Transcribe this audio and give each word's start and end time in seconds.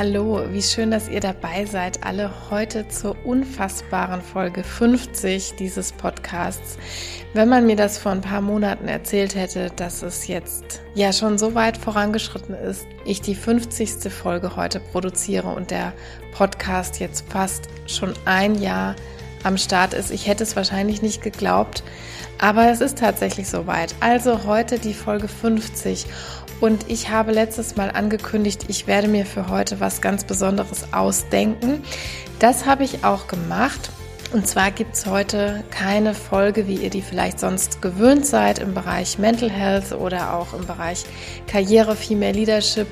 Hallo, 0.00 0.40
wie 0.48 0.62
schön, 0.62 0.90
dass 0.90 1.10
ihr 1.10 1.20
dabei 1.20 1.66
seid, 1.66 2.02
alle 2.04 2.32
heute 2.50 2.88
zur 2.88 3.14
unfassbaren 3.26 4.22
Folge 4.22 4.64
50 4.64 5.56
dieses 5.58 5.92
Podcasts. 5.92 6.78
Wenn 7.34 7.50
man 7.50 7.66
mir 7.66 7.76
das 7.76 7.98
vor 7.98 8.12
ein 8.12 8.22
paar 8.22 8.40
Monaten 8.40 8.88
erzählt 8.88 9.34
hätte, 9.34 9.68
dass 9.76 10.02
es 10.02 10.26
jetzt 10.26 10.80
ja 10.94 11.12
schon 11.12 11.36
so 11.36 11.54
weit 11.54 11.76
vorangeschritten 11.76 12.54
ist, 12.54 12.86
ich 13.04 13.20
die 13.20 13.34
50. 13.34 14.10
Folge 14.10 14.56
heute 14.56 14.80
produziere 14.80 15.48
und 15.48 15.70
der 15.70 15.92
Podcast 16.32 16.98
jetzt 16.98 17.30
fast 17.30 17.68
schon 17.86 18.14
ein 18.24 18.54
Jahr 18.54 18.96
am 19.42 19.58
Start 19.58 19.92
ist, 19.92 20.10
ich 20.10 20.26
hätte 20.26 20.44
es 20.44 20.56
wahrscheinlich 20.56 21.02
nicht 21.02 21.22
geglaubt, 21.22 21.82
aber 22.38 22.70
es 22.70 22.80
ist 22.80 22.98
tatsächlich 22.98 23.48
soweit. 23.48 23.94
Also 24.00 24.44
heute 24.44 24.78
die 24.78 24.94
Folge 24.94 25.28
50 25.28 26.06
und 26.60 26.88
ich 26.88 27.10
habe 27.10 27.32
letztes 27.32 27.76
Mal 27.76 27.90
angekündigt, 27.90 28.66
ich 28.68 28.86
werde 28.86 29.08
mir 29.08 29.24
für 29.26 29.48
heute 29.48 29.80
was 29.80 30.00
ganz 30.00 30.24
Besonderes 30.24 30.92
ausdenken. 30.92 31.82
Das 32.38 32.66
habe 32.66 32.84
ich 32.84 33.04
auch 33.04 33.26
gemacht. 33.26 33.90
Und 34.32 34.46
zwar 34.46 34.70
gibt 34.70 34.94
es 34.94 35.06
heute 35.06 35.64
keine 35.70 36.14
Folge, 36.14 36.68
wie 36.68 36.76
ihr 36.76 36.90
die 36.90 37.02
vielleicht 37.02 37.40
sonst 37.40 37.82
gewöhnt 37.82 38.24
seid 38.24 38.60
im 38.60 38.74
Bereich 38.74 39.18
Mental 39.18 39.50
Health 39.50 39.92
oder 39.92 40.34
auch 40.34 40.54
im 40.54 40.66
Bereich 40.66 41.04
Karriere, 41.48 41.96
Female 41.96 42.32
Leadership, 42.32 42.86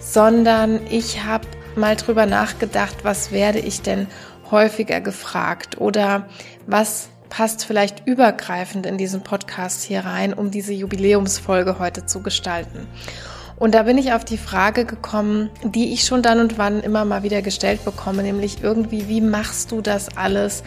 sondern 0.00 0.80
ich 0.90 1.22
habe 1.22 1.46
mal 1.76 1.94
drüber 1.94 2.26
nachgedacht, 2.26 3.04
was 3.04 3.30
werde 3.30 3.60
ich 3.60 3.82
denn 3.82 4.08
häufiger 4.50 5.00
gefragt 5.00 5.80
oder 5.80 6.28
was 6.66 7.08
passt 7.32 7.64
vielleicht 7.64 8.06
übergreifend 8.06 8.84
in 8.84 8.98
diesen 8.98 9.22
Podcast 9.22 9.84
hier 9.84 10.00
rein, 10.00 10.34
um 10.34 10.50
diese 10.50 10.74
Jubiläumsfolge 10.74 11.78
heute 11.78 12.04
zu 12.04 12.20
gestalten. 12.20 12.86
Und 13.56 13.74
da 13.74 13.84
bin 13.84 13.96
ich 13.96 14.12
auf 14.12 14.22
die 14.22 14.36
Frage 14.36 14.84
gekommen, 14.84 15.48
die 15.64 15.94
ich 15.94 16.04
schon 16.04 16.20
dann 16.20 16.40
und 16.40 16.58
wann 16.58 16.82
immer 16.82 17.06
mal 17.06 17.22
wieder 17.22 17.40
gestellt 17.40 17.86
bekomme, 17.86 18.22
nämlich 18.22 18.62
irgendwie, 18.62 19.08
wie 19.08 19.22
machst 19.22 19.72
du 19.72 19.80
das 19.80 20.14
alles? 20.14 20.62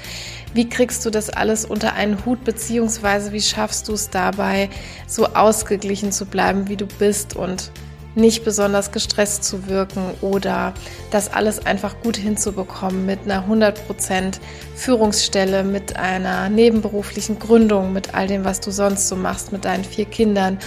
Wie 0.55 0.67
kriegst 0.67 1.05
du 1.05 1.11
das 1.11 1.29
alles 1.29 1.65
unter 1.65 1.93
einen 1.93 2.25
Hut, 2.25 2.43
beziehungsweise 2.43 3.31
wie 3.31 3.41
schaffst 3.41 3.87
du 3.87 3.93
es 3.93 4.09
dabei, 4.09 4.69
so 5.05 5.27
ausgeglichen 5.27 6.11
zu 6.11 6.25
bleiben, 6.25 6.67
wie 6.67 6.77
du 6.77 6.87
bist 6.87 7.35
und 7.35 7.69
nicht 8.15 8.43
besonders 8.43 8.91
gestresst 8.91 9.43
zu 9.43 9.67
wirken 9.67 10.11
oder 10.21 10.73
das 11.11 11.31
alles 11.33 11.65
einfach 11.65 11.95
gut 12.01 12.17
hinzubekommen 12.17 13.05
mit 13.05 13.19
einer 13.25 13.45
100% 13.47 14.39
Führungsstelle, 14.75 15.63
mit 15.63 15.97
einer 15.97 16.49
nebenberuflichen 16.49 17.39
Gründung, 17.39 17.93
mit 17.93 18.13
all 18.15 18.27
dem, 18.27 18.45
was 18.45 18.61
du 18.61 18.71
sonst 18.71 19.07
so 19.07 19.15
machst, 19.15 19.51
mit 19.51 19.65
deinen 19.65 19.83
vier 19.83 20.05
Kindern. 20.05 20.57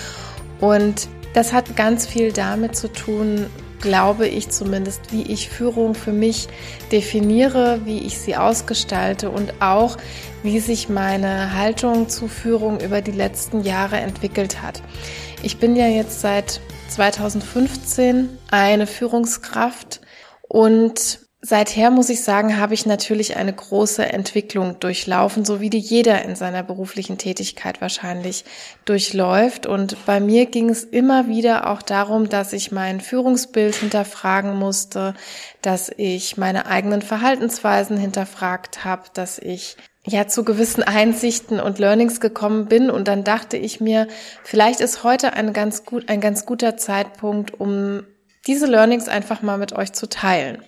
Und 0.61 1.09
das 1.35 1.53
hat 1.53 1.77
ganz 1.77 2.07
viel 2.07 2.33
damit 2.33 2.77
zu 2.77 2.89
tun, 2.89 3.47
glaube 3.81 4.27
ich 4.27 4.51
zumindest, 4.51 5.13
wie 5.13 5.23
ich 5.23 5.49
Führung 5.49 5.95
für 5.95 6.13
mich 6.13 6.49
definiere, 6.91 7.81
wie 7.85 7.99
ich 7.99 8.19
sie 8.19 8.37
ausgestalte 8.37 9.31
und 9.31 9.55
auch, 9.61 9.97
wie 10.43 10.59
sich 10.61 10.89
meine 10.89 11.55
Haltung 11.55 12.09
zu 12.09 12.29
Führung 12.29 12.81
über 12.81 13.03
die 13.03 13.13
letzten 13.13 13.63
Jahre 13.63 13.99
entwickelt 13.99 14.63
hat. 14.63 14.83
Ich 15.43 15.59
bin 15.59 15.77
ja 15.77 15.87
jetzt 15.87 16.21
seit 16.21 16.61
2015 16.89 18.29
eine 18.51 18.87
Führungskraft 18.87 20.01
und 20.43 21.21
seither 21.41 21.91
muss 21.91 22.09
ich 22.09 22.23
sagen, 22.23 22.59
habe 22.59 22.75
ich 22.75 22.85
natürlich 22.85 23.37
eine 23.37 23.53
große 23.53 24.05
Entwicklung 24.05 24.81
durchlaufen, 24.81 25.45
so 25.45 25.61
wie 25.61 25.71
die 25.71 25.79
jeder 25.79 26.23
in 26.23 26.35
seiner 26.35 26.63
beruflichen 26.63 27.17
Tätigkeit 27.17 27.81
wahrscheinlich 27.81 28.45
durchläuft. 28.85 29.67
Und 29.67 30.05
bei 30.05 30.21
mir 30.21 30.47
ging 30.47 30.69
es 30.69 30.83
immer 30.85 31.29
wieder 31.29 31.71
auch 31.71 31.83
darum, 31.83 32.29
dass 32.29 32.53
ich 32.53 32.73
mein 32.73 33.01
Führungsbild 33.01 33.77
hinterfragen 33.77 34.57
musste, 34.57 35.15
dass 35.63 35.91
ich 35.97 36.37
meine 36.37 36.67
eigenen 36.67 37.03
Verhaltensweisen 37.03 37.97
hinterfragt 37.97 38.85
habe, 38.85 39.05
dass 39.15 39.39
ich 39.39 39.77
ja 40.09 40.27
zu 40.27 40.45
gewissen 40.45 40.83
Einsichten 40.83 41.61
und 41.61 41.79
Learnings 41.79 42.21
gekommen 42.21 42.67
bin 42.67 42.91
und 42.91 43.09
dann 43.09 43.25
dachte 43.25 43.57
ich 43.57 43.81
mir, 43.81 44.09
vielleicht 44.43 44.81
ist 44.81 45.05
heute 45.05 45.35
ein 45.35 45.53
ganz 45.53 45.85
gut 45.85 46.09
ein 46.09 46.21
ganz 46.21 46.47
guter 46.47 46.77
Zeitpunkt, 46.77 47.61
um 47.61 48.05
diese 48.47 48.67
Learnings 48.67 49.09
einfach 49.09 49.43
mal 49.43 49.59
mit 49.59 49.73
euch 49.73 49.93
zu 49.93 50.09
teilen. 50.09 50.63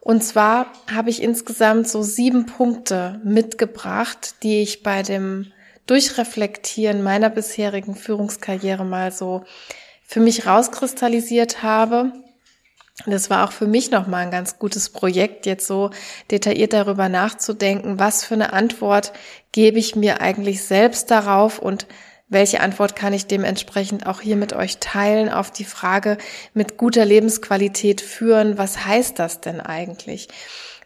Und 0.00 0.22
zwar 0.22 0.66
habe 0.92 1.10
ich 1.10 1.22
insgesamt 1.22 1.88
so 1.88 2.02
sieben 2.02 2.46
Punkte 2.46 3.20
mitgebracht, 3.24 4.34
die 4.42 4.60
ich 4.60 4.82
bei 4.82 5.02
dem 5.02 5.52
Durchreflektieren 5.86 7.02
meiner 7.02 7.30
bisherigen 7.30 7.94
Führungskarriere 7.94 8.84
mal 8.84 9.12
so 9.12 9.44
für 10.06 10.20
mich 10.20 10.46
rauskristallisiert 10.46 11.62
habe 11.62 12.12
das 13.06 13.28
war 13.28 13.46
auch 13.46 13.52
für 13.52 13.66
mich 13.66 13.90
nochmal 13.90 14.24
ein 14.24 14.30
ganz 14.30 14.58
gutes 14.58 14.88
Projekt, 14.88 15.46
jetzt 15.46 15.66
so 15.66 15.90
detailliert 16.30 16.72
darüber 16.72 17.08
nachzudenken, 17.08 17.98
was 17.98 18.24
für 18.24 18.34
eine 18.34 18.52
Antwort 18.52 19.12
gebe 19.52 19.78
ich 19.78 19.96
mir 19.96 20.20
eigentlich 20.20 20.62
selbst 20.62 21.10
darauf 21.10 21.58
und 21.58 21.86
welche 22.28 22.60
Antwort 22.60 22.96
kann 22.96 23.12
ich 23.12 23.26
dementsprechend 23.26 24.06
auch 24.06 24.20
hier 24.20 24.36
mit 24.36 24.54
euch 24.54 24.78
teilen 24.78 25.28
auf 25.28 25.50
die 25.50 25.64
Frage 25.64 26.18
mit 26.54 26.78
guter 26.78 27.04
Lebensqualität 27.04 28.00
führen? 28.00 28.56
Was 28.56 28.86
heißt 28.86 29.18
das 29.18 29.40
denn 29.40 29.60
eigentlich? 29.60 30.28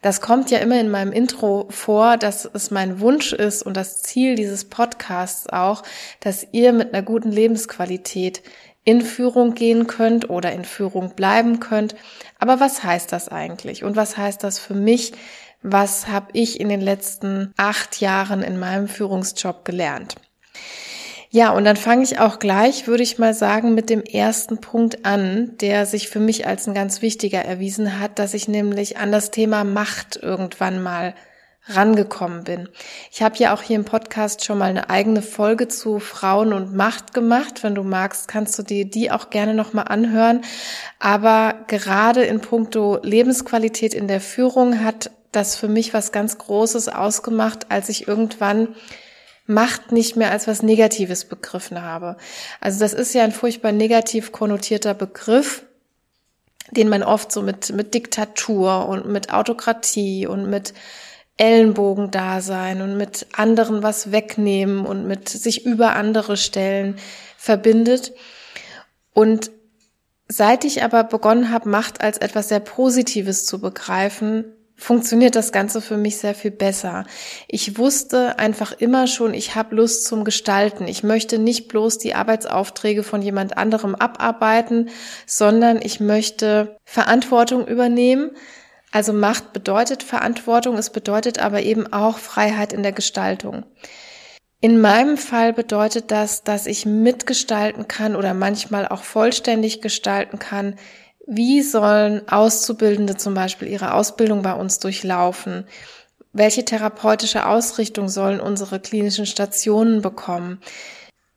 Das 0.03 0.21
kommt 0.21 0.51
ja 0.51 0.59
immer 0.59 0.81
in 0.81 0.91
meinem 0.91 1.13
Intro 1.13 1.67
vor, 1.71 2.17
dass 2.17 2.45
es 2.45 2.71
mein 2.71 3.01
Wunsch 3.01 3.33
ist 3.33 3.63
und 3.63 3.77
das 3.77 4.03
Ziel 4.03 4.37
dieses 4.37 4.65
Podcasts 4.65 5.49
auch, 5.49 5.83
dass 6.21 6.47
ihr 6.53 6.73
mit 6.73 6.95
einer 6.95 7.03
guten 7.03 7.33
Lebensqualität 7.33 8.43
in 8.89 9.03
Führung 9.03 9.53
gehen 9.53 9.87
könnt 9.87 10.31
oder 10.31 10.51
in 10.53 10.65
Führung 10.65 11.11
bleiben 11.15 11.61
könnt. 11.61 11.95
Aber 12.39 12.59
was 12.59 12.83
heißt 12.83 13.13
das 13.13 13.29
eigentlich? 13.29 13.85
Und 13.85 13.97
was 13.97 14.17
heißt 14.17 14.43
das 14.43 14.59
für 14.59 14.73
mich? 14.73 15.13
Was 15.61 16.09
habe 16.09 16.29
ich 16.33 16.59
in 16.59 16.71
den 16.71 16.81
letzten 16.81 17.53
acht 17.59 18.01
Jahren 18.01 18.41
in 18.41 18.59
meinem 18.59 18.89
Führungsjob 18.89 19.67
gelernt? 19.67 20.15
Ja, 21.29 21.51
und 21.51 21.67
dann 21.67 21.77
fange 21.77 22.03
ich 22.03 22.19
auch 22.19 22.39
gleich, 22.39 22.87
würde 22.87 23.03
ich 23.03 23.19
mal 23.19 23.35
sagen, 23.35 23.75
mit 23.75 23.91
dem 23.91 24.01
ersten 24.01 24.57
Punkt 24.57 25.05
an, 25.05 25.59
der 25.61 25.85
sich 25.85 26.09
für 26.09 26.21
mich 26.21 26.47
als 26.47 26.67
ein 26.67 26.73
ganz 26.73 27.03
wichtiger 27.03 27.45
erwiesen 27.45 28.01
hat, 28.01 28.19
dass 28.19 28.33
ich 28.33 28.49
nämlich 28.49 28.97
an 28.97 29.13
das 29.13 29.31
Thema 29.31 29.65
Macht 29.65 30.17
irgendwann 30.17 30.83
mal 30.83 31.15
rangekommen 31.69 32.45
bin. 32.45 32.69
Ich 33.11 33.23
habe 33.23 33.37
ja 33.37 33.55
auch 33.55 33.63
hier 33.63 33.77
im 33.77 33.85
Podcast 33.85 34.45
schon 34.45 34.59
mal 34.59 34.71
eine 34.71 34.91
eigene 34.91 35.23
Folge 35.23 35.69
zu 35.69 35.99
Frauen 35.99 36.53
und 36.53 36.75
Macht 36.75 37.15
gemacht. 37.15 37.63
Wenn 37.63 37.75
du 37.75 37.83
magst, 37.83 38.29
kannst 38.29 38.59
du 38.59 38.63
dir 38.63 38.85
die 38.85 39.11
auch 39.11 39.31
gerne 39.31 39.55
nochmal 39.55 39.87
anhören. 39.89 40.43
Aber 40.99 41.55
gerade 41.67 42.25
in 42.25 42.41
puncto 42.41 42.99
Lebensqualität 43.03 43.95
in 43.95 44.09
der 44.09 44.21
Führung 44.21 44.83
hat 44.83 45.11
das 45.33 45.57
für 45.57 45.69
mich 45.69 45.93
was 45.93 46.13
ganz 46.13 46.39
Großes 46.39 46.89
ausgemacht, 46.89 47.71
als 47.71 47.89
ich 47.89 48.09
irgendwann 48.09 48.75
Macht 49.47 49.93
nicht 49.93 50.15
mehr 50.15 50.31
als 50.31 50.47
was 50.47 50.63
Negatives 50.63 51.25
begriffen 51.25 51.81
habe. 51.81 52.19
Also 52.61 52.81
das 52.81 52.93
ist 52.93 53.15
ja 53.15 53.25
ein 53.25 53.33
furchtbar 53.33 53.73
negativ 53.73 54.31
konnotierter 54.31 54.93
Begriff 54.93 55.65
den 56.71 56.89
man 56.89 57.03
oft 57.03 57.33
so 57.33 57.43
mit, 57.43 57.73
mit 57.73 57.95
Diktatur 57.95 58.89
und 58.89 59.07
mit 59.07 59.33
Autokratie 59.33 60.27
und 60.27 60.49
mit 60.49 60.75
Ellenbogen 61.39 62.11
da 62.11 62.41
sein 62.41 62.83
und 62.83 62.97
mit 62.97 63.27
anderen 63.33 63.83
was 63.83 64.13
wegnehmen 64.13 64.85
und 64.85 65.07
mit 65.07 65.29
sich 65.29 65.65
über 65.65 65.95
andere 65.97 66.37
stellen 66.37 66.97
verbindet. 67.37 68.13
Und 69.15 69.51
seit 70.29 70.65
ich 70.65 70.83
aber 70.83 71.05
begonnen 71.05 71.51
habe, 71.51 71.69
Macht 71.69 72.01
als 72.03 72.19
etwas 72.19 72.49
sehr 72.49 72.61
Positives 72.61 73.47
zu 73.47 73.61
begreifen, 73.61 74.45
funktioniert 74.79 75.35
das 75.35 75.51
Ganze 75.51 75.81
für 75.81 75.97
mich 75.97 76.19
sehr 76.19 76.35
viel 76.35 76.53
besser. 76.53 77.05
Ich 77.49 77.79
wusste 77.79 78.39
einfach 78.39 78.73
immer 78.73 79.09
schon, 79.09 79.35
ich 79.35 79.57
habe 79.57 79.75
Lust 79.75 80.07
zum 80.07 80.25
Gestalten. 80.25 80.87
Ich 80.87 81.03
möchte 81.03 81.39
nicht 81.39 81.67
bloß 81.67 81.99
die 81.99 82.15
Arbeitsaufträge 82.15 83.03
von 83.03 83.21
jemand 83.21 83.59
anderem 83.59 83.97
abarbeiten, 83.97 84.91
sondern 85.27 85.81
ich 85.83 85.99
möchte 85.99 86.77
Verantwortung 86.85 87.67
übernehmen, 87.67 88.31
also 88.93 89.13
Macht 89.13 89.53
bedeutet 89.53 90.03
Verantwortung, 90.03 90.77
es 90.79 90.91
bedeutet 90.91 91.39
aber 91.39 91.63
eben 91.63 91.93
auch 91.93 92.19
Freiheit 92.19 92.73
in 92.73 92.83
der 92.83 92.93
Gestaltung. 92.93 93.65
In 94.61 94.81
meinem 94.81 95.17
Fall 95.17 95.53
bedeutet 95.53 96.11
das, 96.11 96.43
dass 96.43 96.67
ich 96.67 96.85
mitgestalten 96.87 97.87
kann 97.87 98.17
oder 98.17 98.35
manchmal 98.35 98.89
auch 98.89 99.03
vollständig 99.03 99.81
gestalten 99.81 100.39
kann, 100.39 100.75
Wie 101.31 101.61
sollen 101.61 102.27
Auszubildende 102.27 103.19
zum 103.19 103.35
Beispiel 103.35 103.69
ihre 103.69 103.93
Ausbildung 103.93 104.41
bei 104.41 104.55
uns 104.55 104.79
durchlaufen? 104.79 105.67
Welche 106.33 106.65
therapeutische 106.65 107.45
Ausrichtung 107.47 108.09
sollen 108.09 108.41
unsere 108.41 108.81
klinischen 108.81 109.27
Stationen 109.27 110.01
bekommen? 110.01 110.59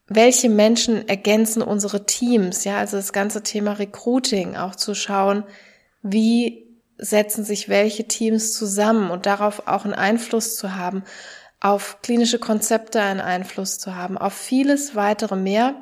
Welche 0.07 0.50
Menschen 0.50 1.09
ergänzen 1.09 1.62
unsere 1.62 2.06
Teams? 2.06 2.63
Ja, 2.63 2.77
also 2.77 2.95
das 2.95 3.12
ganze 3.12 3.44
Thema 3.44 3.74
Recruiting 3.74 4.56
auch 4.56 4.77
zu 4.77 4.95
schauen, 4.95 5.44
wie 6.03 6.70
setzen 7.01 7.44
sich 7.44 7.68
welche 7.68 8.07
Teams 8.07 8.53
zusammen 8.53 9.09
und 9.12 9.25
darauf 9.25 9.68
auch 9.68 9.83
einen 9.83 9.95
Einfluss 9.95 10.56
zu 10.56 10.75
haben, 10.75 11.03
auf 11.59 12.01
klinische 12.01 12.39
Konzepte 12.39 13.01
einen 13.01 13.19
Einfluss 13.19 13.80
zu 13.80 13.95
haben, 13.95 14.18
auf 14.18 14.33
vieles 14.33 14.95
weitere 14.95 15.36
mehr. 15.36 15.75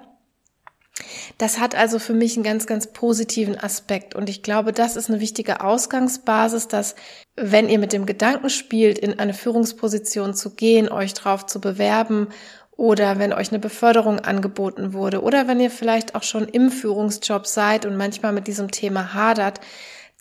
Das 1.38 1.60
hat 1.60 1.76
also 1.76 2.00
für 2.00 2.14
mich 2.14 2.36
einen 2.36 2.44
ganz, 2.44 2.68
ganz 2.68 2.88
positiven 2.88 3.58
Aspekt. 3.58 4.16
Und 4.16 4.30
ich 4.30 4.44
glaube, 4.44 4.74
das 4.74 4.98
ist 4.98 5.10
eine 5.10 5.22
wichtige 5.22 5.62
Ausgangsbasis, 5.62 6.68
dass 6.68 6.96
wenn 7.38 7.70
ihr 7.70 7.80
mit 7.80 7.94
dem 7.94 8.06
Gedanken 8.06 8.50
spielt, 8.50 9.00
in 9.00 9.20
eine 9.20 9.34
Führungsposition 9.34 10.34
zu 10.34 10.56
gehen, 10.56 10.90
euch 10.90 11.14
drauf 11.14 11.46
zu 11.46 11.62
bewerben 11.62 12.28
oder 12.72 13.20
wenn 13.20 13.34
euch 13.34 13.52
eine 13.52 13.60
Beförderung 13.60 14.20
angeboten 14.20 14.94
wurde 14.94 15.22
oder 15.22 15.48
wenn 15.48 15.60
ihr 15.60 15.72
vielleicht 15.72 16.16
auch 16.16 16.24
schon 16.24 16.48
im 16.48 16.72
Führungsjob 16.72 17.48
seid 17.48 17.86
und 17.86 17.96
manchmal 17.96 18.34
mit 18.34 18.48
diesem 18.48 18.72
Thema 18.72 19.14
hadert, 19.14 19.62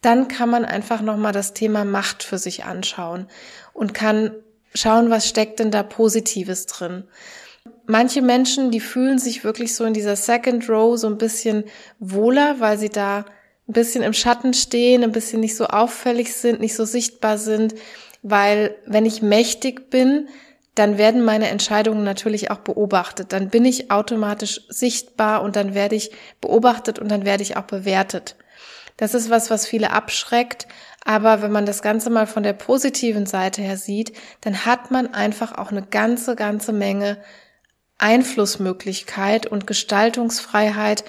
dann 0.02 0.28
kann 0.28 0.48
man 0.48 0.64
einfach 0.64 1.00
nochmal 1.00 1.32
das 1.32 1.54
Thema 1.54 1.84
Macht 1.84 2.22
für 2.22 2.38
sich 2.38 2.64
anschauen 2.64 3.26
und 3.72 3.94
kann 3.94 4.32
schauen, 4.74 5.10
was 5.10 5.28
steckt 5.28 5.58
denn 5.58 5.70
da 5.70 5.82
Positives 5.82 6.66
drin. 6.66 7.04
Manche 7.86 8.22
Menschen, 8.22 8.70
die 8.70 8.80
fühlen 8.80 9.18
sich 9.18 9.44
wirklich 9.44 9.74
so 9.74 9.84
in 9.84 9.94
dieser 9.94 10.16
Second 10.16 10.68
Row 10.68 10.98
so 10.98 11.06
ein 11.06 11.18
bisschen 11.18 11.64
wohler, 11.98 12.60
weil 12.60 12.78
sie 12.78 12.90
da 12.90 13.24
ein 13.68 13.72
bisschen 13.72 14.02
im 14.02 14.12
Schatten 14.12 14.54
stehen, 14.54 15.02
ein 15.02 15.12
bisschen 15.12 15.40
nicht 15.40 15.56
so 15.56 15.66
auffällig 15.66 16.34
sind, 16.34 16.60
nicht 16.60 16.74
so 16.74 16.84
sichtbar 16.84 17.38
sind, 17.38 17.74
weil 18.22 18.76
wenn 18.86 19.06
ich 19.06 19.22
mächtig 19.22 19.90
bin, 19.90 20.28
dann 20.74 20.96
werden 20.96 21.24
meine 21.24 21.48
Entscheidungen 21.48 22.04
natürlich 22.04 22.50
auch 22.50 22.58
beobachtet. 22.58 23.32
Dann 23.32 23.50
bin 23.50 23.64
ich 23.64 23.90
automatisch 23.90 24.60
sichtbar 24.68 25.42
und 25.42 25.56
dann 25.56 25.74
werde 25.74 25.96
ich 25.96 26.12
beobachtet 26.40 26.98
und 26.98 27.10
dann 27.10 27.24
werde 27.24 27.42
ich 27.42 27.56
auch 27.56 27.64
bewertet. 27.64 28.36
Das 28.98 29.14
ist 29.14 29.30
was, 29.30 29.48
was 29.48 29.66
viele 29.66 29.92
abschreckt. 29.92 30.68
Aber 31.04 31.40
wenn 31.40 31.52
man 31.52 31.64
das 31.64 31.80
Ganze 31.80 32.10
mal 32.10 32.26
von 32.26 32.42
der 32.42 32.52
positiven 32.52 33.24
Seite 33.24 33.62
her 33.62 33.78
sieht, 33.78 34.12
dann 34.42 34.66
hat 34.66 34.90
man 34.90 35.14
einfach 35.14 35.56
auch 35.56 35.70
eine 35.70 35.82
ganze, 35.82 36.36
ganze 36.36 36.74
Menge 36.74 37.16
Einflussmöglichkeit 37.96 39.46
und 39.46 39.66
Gestaltungsfreiheit. 39.66 41.04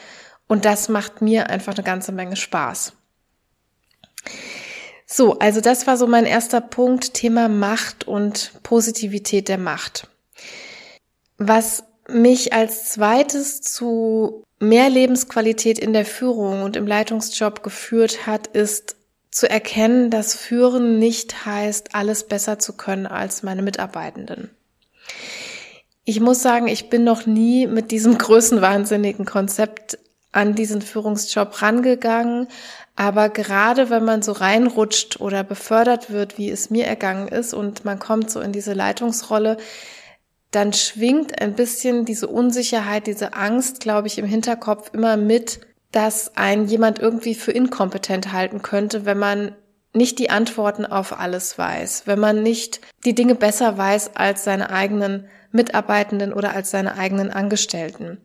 Und 0.47 0.63
das 0.63 0.87
macht 0.87 1.21
mir 1.21 1.49
einfach 1.49 1.73
eine 1.73 1.83
ganze 1.83 2.13
Menge 2.13 2.37
Spaß. 2.37 2.93
So, 5.05 5.39
also 5.39 5.59
das 5.59 5.87
war 5.87 5.97
so 5.97 6.05
mein 6.05 6.25
erster 6.25 6.61
Punkt, 6.61 7.15
Thema 7.15 7.49
Macht 7.49 8.07
und 8.07 8.51
Positivität 8.61 9.49
der 9.49 9.57
Macht. 9.57 10.07
Was 11.39 11.83
mich 12.07 12.53
als 12.53 12.91
zweites 12.91 13.61
zu 13.61 14.43
mehr 14.59 14.89
Lebensqualität 14.89 15.79
in 15.79 15.93
der 15.93 16.05
Führung 16.05 16.63
und 16.63 16.75
im 16.75 16.85
Leitungsjob 16.85 17.63
geführt 17.63 18.27
hat, 18.27 18.47
ist 18.47 18.95
zu 19.31 19.49
erkennen, 19.49 20.09
dass 20.09 20.35
Führen 20.35 20.99
nicht 20.99 21.45
heißt, 21.45 21.95
alles 21.95 22.27
besser 22.27 22.59
zu 22.59 22.73
können 22.73 23.05
als 23.05 23.43
meine 23.43 23.61
Mitarbeitenden. 23.61 24.49
Ich 26.03 26.19
muss 26.19 26.41
sagen, 26.41 26.67
ich 26.67 26.89
bin 26.89 27.03
noch 27.03 27.25
nie 27.25 27.67
mit 27.67 27.91
diesem 27.91 28.17
größenwahnsinnigen 28.17 29.25
Konzept 29.25 29.99
an 30.31 30.55
diesen 30.55 30.81
Führungsjob 30.81 31.61
rangegangen. 31.61 32.47
Aber 32.95 33.29
gerade 33.29 33.89
wenn 33.89 34.03
man 34.03 34.21
so 34.21 34.33
reinrutscht 34.33 35.21
oder 35.21 35.43
befördert 35.43 36.11
wird, 36.11 36.37
wie 36.37 36.49
es 36.49 36.69
mir 36.69 36.85
ergangen 36.85 37.27
ist, 37.27 37.53
und 37.53 37.85
man 37.85 37.99
kommt 37.99 38.29
so 38.29 38.41
in 38.41 38.51
diese 38.51 38.73
Leitungsrolle, 38.73 39.57
dann 40.51 40.73
schwingt 40.73 41.41
ein 41.41 41.53
bisschen 41.53 42.05
diese 42.05 42.27
Unsicherheit, 42.27 43.07
diese 43.07 43.33
Angst, 43.33 43.79
glaube 43.79 44.07
ich, 44.07 44.17
im 44.17 44.25
Hinterkopf 44.25 44.91
immer 44.93 45.15
mit, 45.17 45.61
dass 45.91 46.35
ein 46.37 46.65
jemand 46.65 46.99
irgendwie 46.99 47.35
für 47.35 47.51
inkompetent 47.51 48.31
halten 48.31 48.61
könnte, 48.61 49.05
wenn 49.05 49.19
man 49.19 49.55
nicht 49.93 50.19
die 50.19 50.29
Antworten 50.29 50.85
auf 50.85 51.19
alles 51.19 51.57
weiß, 51.57 52.03
wenn 52.05 52.19
man 52.19 52.43
nicht 52.43 52.81
die 53.05 53.15
Dinge 53.15 53.35
besser 53.35 53.77
weiß 53.77 54.15
als 54.15 54.43
seine 54.43 54.69
eigenen 54.69 55.27
Mitarbeitenden 55.51 56.31
oder 56.31 56.53
als 56.53 56.69
seine 56.69 56.95
eigenen 56.97 57.31
Angestellten. 57.31 58.19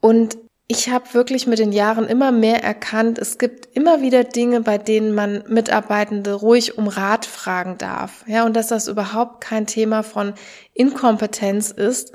Und 0.00 0.36
ich 0.70 0.88
habe 0.88 1.14
wirklich 1.14 1.48
mit 1.48 1.58
den 1.58 1.72
Jahren 1.72 2.06
immer 2.06 2.30
mehr 2.30 2.62
erkannt, 2.62 3.18
es 3.18 3.38
gibt 3.38 3.74
immer 3.74 4.02
wieder 4.02 4.22
Dinge, 4.22 4.60
bei 4.60 4.78
denen 4.78 5.12
man 5.16 5.42
Mitarbeitende 5.48 6.32
ruhig 6.32 6.78
um 6.78 6.86
Rat 6.86 7.26
fragen 7.26 7.76
darf. 7.76 8.22
Ja, 8.28 8.44
und 8.44 8.54
dass 8.54 8.68
das 8.68 8.86
überhaupt 8.86 9.40
kein 9.40 9.66
Thema 9.66 10.04
von 10.04 10.32
Inkompetenz 10.72 11.72
ist. 11.72 12.12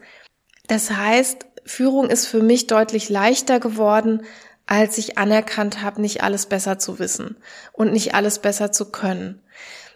Das 0.68 0.90
heißt, 0.90 1.46
Führung 1.66 2.10
ist 2.10 2.28
für 2.28 2.42
mich 2.42 2.66
deutlich 2.68 3.10
leichter 3.10 3.60
geworden, 3.60 4.22
als 4.68 4.98
ich 4.98 5.18
anerkannt 5.18 5.82
habe, 5.82 6.00
nicht 6.00 6.24
alles 6.24 6.46
besser 6.46 6.80
zu 6.80 6.98
wissen 6.98 7.36
und 7.74 7.92
nicht 7.92 8.16
alles 8.16 8.40
besser 8.40 8.72
zu 8.72 8.90
können. 8.90 9.42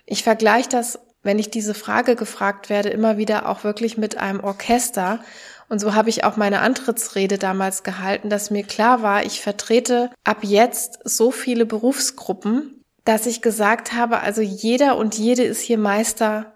Ich 0.05 0.23
vergleiche 0.23 0.67
das, 0.67 0.99
wenn 1.23 1.39
ich 1.39 1.49
diese 1.49 1.73
Frage 1.73 2.17
gefragt 2.17 2.69
werde, 2.69 2.89
immer 2.89 3.15
wieder 3.15 3.47
auch 3.47 3.63
wirklich 3.63 3.97
mit 3.97 4.17
einem 4.17 4.41
Orchester 4.41 5.21
und 5.69 5.79
so 5.79 5.93
habe 5.93 6.09
ich 6.09 6.23
auch 6.23 6.35
meine 6.35 6.61
Antrittsrede 6.61 7.37
damals 7.37 7.83
gehalten, 7.83 8.29
dass 8.29 8.49
mir 8.49 8.63
klar 8.63 9.03
war, 9.03 9.23
ich 9.23 9.41
vertrete 9.41 10.09
ab 10.23 10.39
jetzt 10.41 10.99
so 11.03 11.29
viele 11.31 11.65
Berufsgruppen, 11.65 12.83
dass 13.05 13.27
ich 13.27 13.41
gesagt 13.41 13.93
habe, 13.93 14.19
also 14.19 14.41
jeder 14.41 14.97
und 14.97 15.15
jede 15.15 15.43
ist 15.43 15.61
hier 15.61 15.77
Meister 15.77 16.53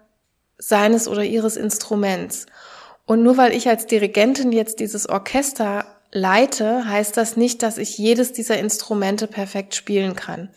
seines 0.58 1.08
oder 1.08 1.22
ihres 1.22 1.56
Instruments. 1.56 2.46
Und 3.06 3.22
nur 3.22 3.36
weil 3.36 3.52
ich 3.52 3.68
als 3.68 3.86
Dirigentin 3.86 4.50
jetzt 4.50 4.80
dieses 4.80 5.08
Orchester 5.08 5.84
leite, 6.10 6.88
heißt 6.88 7.16
das 7.16 7.36
nicht, 7.36 7.62
dass 7.62 7.78
ich 7.78 7.98
jedes 7.98 8.32
dieser 8.32 8.58
Instrumente 8.58 9.26
perfekt 9.26 9.74
spielen 9.74 10.16
kann. 10.16 10.48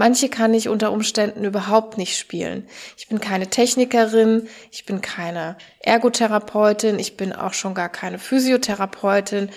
Manche 0.00 0.28
kann 0.28 0.54
ich 0.54 0.68
unter 0.68 0.92
Umständen 0.92 1.42
überhaupt 1.42 1.98
nicht 1.98 2.16
spielen. 2.16 2.68
Ich 2.96 3.08
bin 3.08 3.18
keine 3.18 3.48
Technikerin, 3.48 4.46
ich 4.70 4.86
bin 4.86 5.00
keine 5.00 5.56
Ergotherapeutin, 5.80 7.00
ich 7.00 7.16
bin 7.16 7.32
auch 7.32 7.52
schon 7.52 7.74
gar 7.74 7.88
keine 7.88 8.20
Physiotherapeutin. 8.20 9.50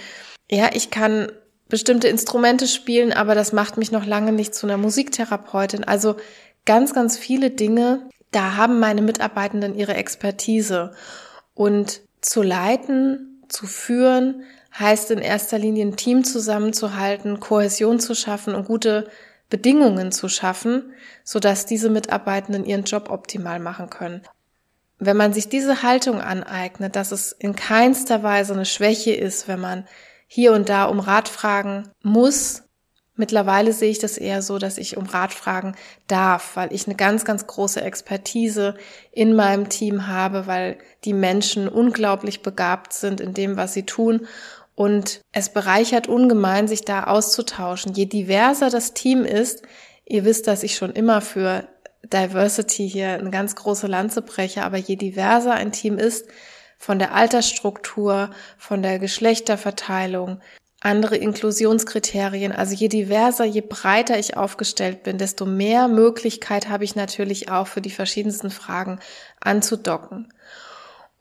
Ja, 0.50 0.72
ich 0.74 0.90
kann 0.90 1.32
bestimmte 1.70 2.08
Instrumente 2.08 2.66
spielen, 2.66 3.14
aber 3.14 3.36
das 3.36 3.54
macht 3.54 3.78
mich 3.78 3.92
noch 3.92 4.04
lange 4.04 4.32
nicht 4.32 4.56
zu 4.56 4.66
einer 4.66 4.78
Musiktherapeutin. 4.78 5.84
Also 5.84 6.16
ganz, 6.66 6.96
ganz 6.96 7.20
viele 7.20 7.52
Dinge, 7.52 8.10
da 8.32 8.56
haben 8.56 8.80
meine 8.80 9.04
Mitarbeitenden 9.04 9.76
ihre 9.76 9.94
Expertise. 9.94 10.94
Und 11.54 12.02
zu 12.20 12.42
leiten, 12.42 13.44
zu 13.48 13.68
führen, 13.68 14.42
heißt 14.80 15.12
in 15.12 15.20
erster 15.20 15.60
Linie 15.60 15.86
ein 15.86 15.98
Team 15.98 16.24
zusammenzuhalten, 16.24 17.40
Kohäsion 17.40 18.00
zu 18.00 18.16
schaffen 18.16 18.56
und 18.56 18.66
gute 18.66 19.08
Bedingungen 19.52 20.12
zu 20.12 20.30
schaffen, 20.30 20.94
sodass 21.24 21.68
diese 21.68 21.92
Mitarbeitenden 21.92 22.66
ihren 22.66 22.86
Job 22.86 23.12
optimal 23.12 23.60
machen 23.60 23.92
können. 23.92 24.24
Wenn 24.98 25.18
man 25.18 25.34
sich 25.34 25.50
diese 25.50 25.84
Haltung 25.84 26.22
aneignet, 26.22 26.96
dass 26.96 27.12
es 27.12 27.32
in 27.34 27.56
keinster 27.56 28.24
Weise 28.24 28.54
eine 28.54 28.66
Schwäche 28.66 29.14
ist, 29.14 29.48
wenn 29.48 29.60
man 29.60 29.88
hier 30.26 30.54
und 30.54 30.70
da 30.70 30.86
um 30.86 31.00
Rat 31.00 31.28
fragen 31.28 31.90
muss, 32.02 32.64
Mittlerweile 33.22 33.72
sehe 33.72 33.92
ich 33.92 34.00
das 34.00 34.18
eher 34.18 34.42
so, 34.42 34.58
dass 34.58 34.80
ich 34.80 34.98
um 34.98 35.06
Rat 35.06 35.32
fragen 35.32 35.76
darf, 36.08 36.56
weil 36.56 36.74
ich 36.74 36.88
eine 36.88 36.96
ganz, 36.96 37.24
ganz 37.24 37.46
große 37.46 37.82
Expertise 37.82 38.74
in 39.12 39.36
meinem 39.36 39.70
Team 39.70 40.08
habe, 40.08 40.48
weil 40.48 40.80
die 41.04 41.14
Menschen 41.14 41.68
unglaublich 41.68 42.42
begabt 42.42 42.94
sind 42.94 43.22
in 43.22 43.36
dem, 43.36 43.58
was 43.58 43.74
sie 43.74 43.84
tun 43.84 44.26
und 44.76 45.22
es 45.32 45.50
bereichert 45.50 46.08
ungemein, 46.08 46.68
sich 46.68 46.82
da 46.82 47.06
auszutauschen. 47.06 47.94
Je 47.94 48.06
diverser 48.06 48.70
das 48.70 48.94
Team 48.94 49.26
ist, 49.26 49.64
ihr 50.06 50.26
wisst, 50.26 50.48
dass 50.48 50.64
ich 50.64 50.76
schon 50.76 50.92
immer 50.92 51.22
für 51.22 51.68
Diversity 52.04 52.90
hier 52.90 53.10
eine 53.10 53.30
ganz 53.30 53.56
große 53.56 53.88
Lanze 53.88 54.22
breche, 54.22 54.64
aber 54.64 54.78
je 54.78 54.96
diverser 54.96 55.54
ein 55.54 55.72
Team 55.72 55.98
ist, 55.98 56.28
von 56.78 56.98
der 56.98 57.14
Altersstruktur, 57.14 58.32
von 58.58 58.82
der 58.82 58.98
Geschlechterverteilung, 58.98 60.40
andere 60.80 61.16
Inklusionskriterien, 61.16 62.52
also 62.52 62.74
je 62.74 62.88
diverser, 62.88 63.46
je 63.46 63.62
breiter 63.62 64.18
ich 64.18 64.36
aufgestellt 64.36 65.04
bin, 65.04 65.20
desto 65.20 65.46
mehr 65.46 65.88
Möglichkeit 65.88 66.70
habe 66.70 66.84
ich 66.84 66.96
natürlich 66.96 67.52
auch 67.52 67.68
für 67.68 67.82
die 67.82 67.92
verschiedensten 67.92 68.50
Fragen 68.50 69.00
anzudocken. 69.40 70.34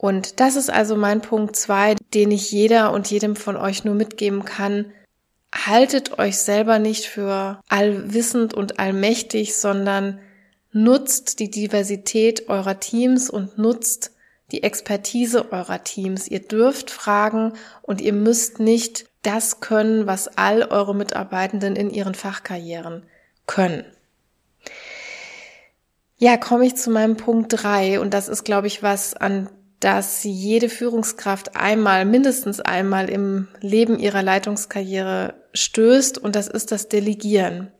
Und 0.00 0.40
das 0.40 0.56
ist 0.56 0.70
also 0.70 0.96
mein 0.96 1.20
Punkt 1.20 1.56
zwei, 1.56 1.94
den 2.14 2.30
ich 2.30 2.50
jeder 2.50 2.94
und 2.94 3.10
jedem 3.10 3.36
von 3.36 3.58
euch 3.58 3.84
nur 3.84 3.94
mitgeben 3.94 4.46
kann. 4.46 4.92
Haltet 5.54 6.18
euch 6.18 6.38
selber 6.38 6.78
nicht 6.78 7.04
für 7.04 7.60
allwissend 7.68 8.54
und 8.54 8.78
allmächtig, 8.78 9.54
sondern 9.58 10.18
nutzt 10.72 11.38
die 11.38 11.50
Diversität 11.50 12.48
eurer 12.48 12.80
Teams 12.80 13.28
und 13.28 13.58
nutzt 13.58 14.12
die 14.52 14.62
Expertise 14.62 15.52
eurer 15.52 15.84
Teams. 15.84 16.28
Ihr 16.28 16.40
dürft 16.40 16.90
fragen 16.90 17.52
und 17.82 18.00
ihr 18.00 18.14
müsst 18.14 18.58
nicht 18.58 19.04
das 19.20 19.60
können, 19.60 20.06
was 20.06 20.28
all 20.38 20.62
eure 20.62 20.94
Mitarbeitenden 20.94 21.76
in 21.76 21.90
ihren 21.90 22.14
Fachkarrieren 22.14 23.04
können. 23.44 23.84
Ja, 26.16 26.38
komme 26.38 26.64
ich 26.64 26.76
zu 26.76 26.90
meinem 26.90 27.18
Punkt 27.18 27.48
drei 27.50 28.00
und 28.00 28.14
das 28.14 28.28
ist, 28.28 28.44
glaube 28.44 28.66
ich, 28.66 28.82
was 28.82 29.12
an 29.12 29.50
das 29.80 30.24
jede 30.24 30.68
Führungskraft 30.68 31.56
einmal, 31.56 32.04
mindestens 32.04 32.60
einmal 32.60 33.08
im 33.08 33.48
Leben 33.60 33.98
ihrer 33.98 34.22
Leitungskarriere 34.22 35.34
stößt 35.54 36.18
und 36.18 36.36
das 36.36 36.48
ist 36.48 36.70
das 36.70 36.88
Delegieren. 36.88 37.72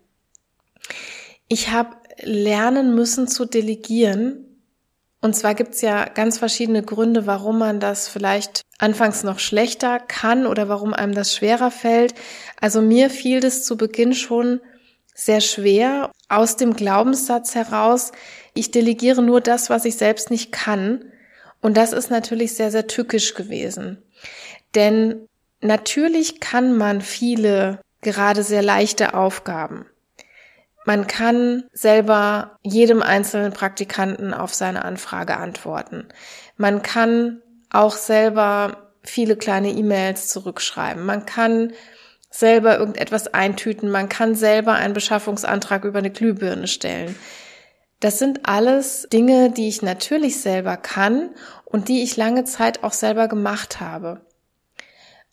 Ich 1.47 1.71
habe 1.71 1.97
lernen 2.23 2.95
müssen 2.95 3.29
zu 3.29 3.45
delegieren 3.45 4.47
und 5.21 5.37
zwar 5.37 5.55
gibt's 5.55 5.83
ja 5.83 6.07
ganz 6.07 6.39
verschiedene 6.39 6.83
Gründe, 6.83 7.27
warum 7.27 7.59
man 7.59 7.79
das 7.79 8.09
vielleicht 8.09 8.63
anfangs 8.79 9.23
noch 9.23 9.39
schlechter 9.39 10.01
kann 10.01 10.47
oder 10.47 10.69
warum 10.69 10.95
einem 10.95 11.15
das 11.15 11.35
schwerer 11.35 11.71
fällt. 11.71 12.15
Also 12.59 12.81
mir 12.81 13.11
fiel 13.11 13.41
das 13.41 13.65
zu 13.65 13.77
Beginn 13.77 14.15
schon 14.15 14.61
sehr 15.15 15.43
schwer 15.43 16.11
aus 16.31 16.57
dem 16.57 16.73
Glaubenssatz 16.73 17.55
heraus, 17.55 18.13
ich 18.55 18.71
delegiere 18.71 19.23
nur 19.23 19.41
das, 19.41 19.69
was 19.69 19.85
ich 19.85 19.97
selbst 19.97 20.31
nicht 20.31 20.53
kann. 20.53 21.10
Und 21.61 21.77
das 21.77 21.93
ist 21.93 22.11
natürlich 22.11 22.55
sehr, 22.55 22.71
sehr 22.71 22.87
tückisch 22.87 23.35
gewesen. 23.35 24.03
Denn 24.75 25.27
natürlich 25.61 26.41
kann 26.41 26.77
man 26.77 27.01
viele 27.01 27.81
gerade 28.01 28.43
sehr 28.43 28.63
leichte 28.63 29.15
Aufgaben. 29.15 29.87
Man 30.87 31.07
kann 31.07 31.65
selber 31.73 32.59
jedem 32.63 33.03
einzelnen 33.03 33.53
Praktikanten 33.53 34.33
auf 34.33 34.55
seine 34.55 34.85
Anfrage 34.85 35.37
antworten. 35.37 36.09
Man 36.57 36.83
kann 36.83 37.43
auch 37.71 37.95
selber 37.95 38.91
viele 39.03 39.37
kleine 39.37 39.71
E-Mails 39.71 40.29
zurückschreiben. 40.29 41.05
Man 41.05 41.27
kann 41.27 41.73
selber 42.31 42.79
irgendetwas 42.79 43.35
eintüten. 43.35 43.91
Man 43.91 44.09
kann 44.09 44.35
selber 44.35 44.75
einen 44.75 44.95
Beschaffungsantrag 44.95 45.85
über 45.85 45.99
eine 45.99 46.11
Glühbirne 46.11 46.67
stellen. 46.67 47.15
Das 48.01 48.19
sind 48.19 48.49
alles 48.49 49.07
Dinge, 49.13 49.51
die 49.51 49.69
ich 49.69 49.83
natürlich 49.83 50.41
selber 50.41 50.77
kann 50.77 51.31
und 51.65 51.89
die 51.89 52.03
ich 52.03 52.17
lange 52.17 52.45
Zeit 52.45 52.83
auch 52.83 52.95
selber 52.95 53.29
gemacht 53.29 53.81
habe. 53.81 54.23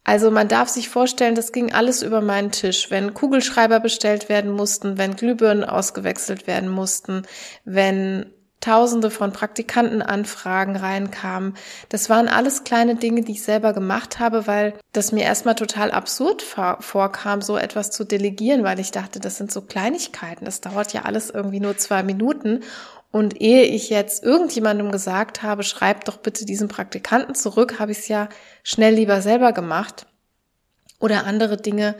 Also 0.03 0.31
man 0.31 0.47
darf 0.47 0.69
sich 0.69 0.88
vorstellen, 0.88 1.36
das 1.36 1.51
ging 1.51 1.74
alles 1.74 2.01
über 2.01 2.21
meinen 2.21 2.51
Tisch. 2.51 2.89
Wenn 2.89 3.13
Kugelschreiber 3.13 3.81
bestellt 3.81 4.29
werden 4.29 4.51
mussten, 4.51 4.97
wenn 4.97 5.17
Glühbirnen 5.17 5.65
ausgewechselt 5.65 6.47
werden 6.47 6.69
mussten, 6.69 7.24
wenn 7.65 8.33
Tausende 8.60 9.12
von 9.12 9.32
Praktikantenanfragen 9.32 10.76
reinkamen. 10.76 11.54
Das 11.90 12.10
waren 12.10 12.28
alles 12.28 12.64
kleine 12.64 12.96
Dinge, 12.96 13.22
die 13.22 13.34
ich 13.34 13.44
selber 13.44 13.72
gemacht 13.72 14.20
habe, 14.20 14.48
weil 14.48 14.74
das 14.94 15.12
mir 15.12 15.24
erstmal 15.24 15.56
total 15.56 15.92
absurd 15.92 16.42
vorkam, 16.42 17.42
so 17.42 17.56
etwas 17.58 17.92
zu 17.92 18.04
delegieren, 18.04 18.64
weil 18.64 18.80
ich 18.80 18.92
dachte, 18.92 19.20
das 19.20 19.38
sind 19.38 19.52
so 19.52 19.62
Kleinigkeiten. 19.62 20.46
Das 20.46 20.60
dauert 20.60 20.92
ja 20.92 21.04
alles 21.04 21.30
irgendwie 21.30 21.60
nur 21.60 21.78
zwei 21.78 22.02
Minuten. 22.02 22.64
Und 23.12 23.40
ehe 23.40 23.64
ich 23.64 23.90
jetzt 23.90 24.24
irgendjemandem 24.24 24.92
gesagt 24.92 25.44
habe, 25.44 25.64
schreib 25.64 26.06
doch 26.06 26.18
bitte 26.18 26.46
diesen 26.46 26.68
Praktikanten 26.68 27.36
zurück, 27.36 27.80
habe 27.80 27.92
ich 27.92 28.00
es 28.00 28.08
ja 28.08 28.28
schnell 28.64 28.96
lieber 28.96 29.22
selber 29.22 29.54
gemacht. 29.54 30.08
Oder 31.00 31.26
andere 31.26 31.58
Dinge, 31.58 31.96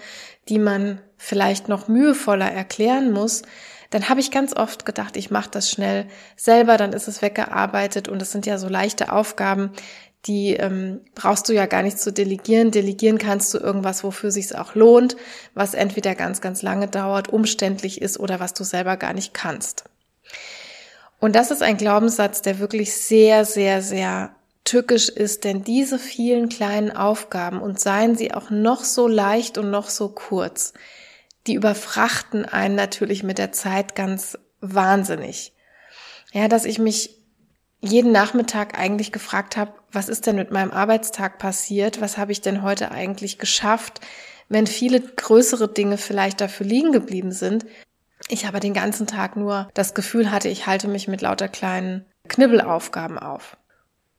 die 0.50 0.60
man 0.60 1.02
vielleicht 1.18 1.70
noch 1.70 1.88
mühevoller 1.88 2.52
erklären 2.52 3.12
muss, 3.12 3.44
dann 3.90 4.10
habe 4.10 4.20
ich 4.20 4.32
ganz 4.32 4.56
oft 4.56 4.86
gedacht, 4.86 5.18
ich 5.18 5.32
mache 5.32 5.50
das 5.50 5.70
schnell 5.70 6.08
selber, 6.36 6.78
dann 6.78 6.94
ist 6.94 7.08
es 7.08 7.22
weggearbeitet 7.22 8.08
und 8.08 8.22
es 8.22 8.32
sind 8.32 8.46
ja 8.46 8.58
so 8.58 8.68
leichte 8.68 9.12
Aufgaben, 9.12 9.72
die 10.26 10.54
ähm, 10.54 11.02
brauchst 11.16 11.48
du 11.48 11.54
ja 11.54 11.66
gar 11.68 11.84
nicht 11.84 12.00
zu 12.00 12.12
delegieren. 12.12 12.72
Delegieren 12.72 13.18
kannst 13.18 13.54
du 13.54 13.60
irgendwas, 13.60 14.04
wofür 14.04 14.32
sich's 14.32 14.54
auch 14.54 14.76
lohnt, 14.76 15.16
was 15.54 15.74
entweder 15.74 16.16
ganz, 16.16 16.42
ganz 16.42 16.62
lange 16.62 16.88
dauert, 16.88 17.30
umständlich 17.30 18.02
ist 18.02 18.20
oder 18.20 18.40
was 18.40 18.54
du 18.54 18.64
selber 18.64 18.98
gar 18.98 19.14
nicht 19.14 19.34
kannst. 19.34 19.86
Und 21.20 21.36
das 21.36 21.52
ist 21.52 21.64
ein 21.64 21.78
Glaubenssatz, 21.78 22.42
der 22.42 22.60
wirklich 22.60 22.94
sehr, 22.94 23.46
sehr, 23.46 23.82
sehr 23.82 24.32
tückisch 24.66 25.08
ist, 25.08 25.46
denn 25.46 25.64
diese 25.64 25.98
vielen 25.98 26.50
kleinen 26.50 26.96
Aufgaben 26.96 27.62
und 27.62 27.80
seien 27.80 28.16
sie 28.16 28.34
auch 28.34 28.50
noch 28.50 28.84
so 28.84 29.08
leicht 29.08 29.58
und 29.58 29.72
noch 29.72 29.90
so 29.90 30.10
kurz, 30.10 30.74
die 31.48 31.56
überfrachten 31.56 32.46
einen 32.46 32.76
natürlich 32.76 33.24
mit 33.24 33.38
der 33.38 33.52
Zeit 33.52 33.96
ganz 33.96 34.38
wahnsinnig. 34.62 35.54
Ja, 36.34 36.48
dass 36.48 36.66
ich 36.66 36.80
mich 36.80 37.18
jeden 37.80 38.12
Nachmittag 38.12 38.78
eigentlich 38.78 39.12
gefragt 39.12 39.56
habe, 39.56 39.74
was 39.92 40.10
ist 40.10 40.26
denn 40.26 40.36
mit 40.36 40.52
meinem 40.52 40.72
Arbeitstag 40.72 41.38
passiert? 41.38 42.02
Was 42.02 42.18
habe 42.18 42.32
ich 42.32 42.42
denn 42.42 42.64
heute 42.64 42.92
eigentlich 42.92 43.38
geschafft? 43.38 44.02
Wenn 44.50 44.68
viele 44.68 45.00
größere 45.00 45.68
Dinge 45.68 45.98
vielleicht 45.98 46.42
dafür 46.42 46.66
liegen 46.66 46.92
geblieben 46.92 47.32
sind, 47.32 47.66
ich 48.30 48.48
aber 48.48 48.60
den 48.60 48.74
ganzen 48.74 49.08
Tag 49.08 49.36
nur 49.36 49.70
das 49.74 49.94
Gefühl 49.94 50.32
hatte, 50.32 50.50
ich 50.50 50.68
halte 50.68 50.88
mich 50.88 51.08
mit 51.08 51.22
lauter 51.22 51.48
kleinen 51.48 52.06
Knibbelaufgaben 52.28 53.20
auf. 53.20 53.58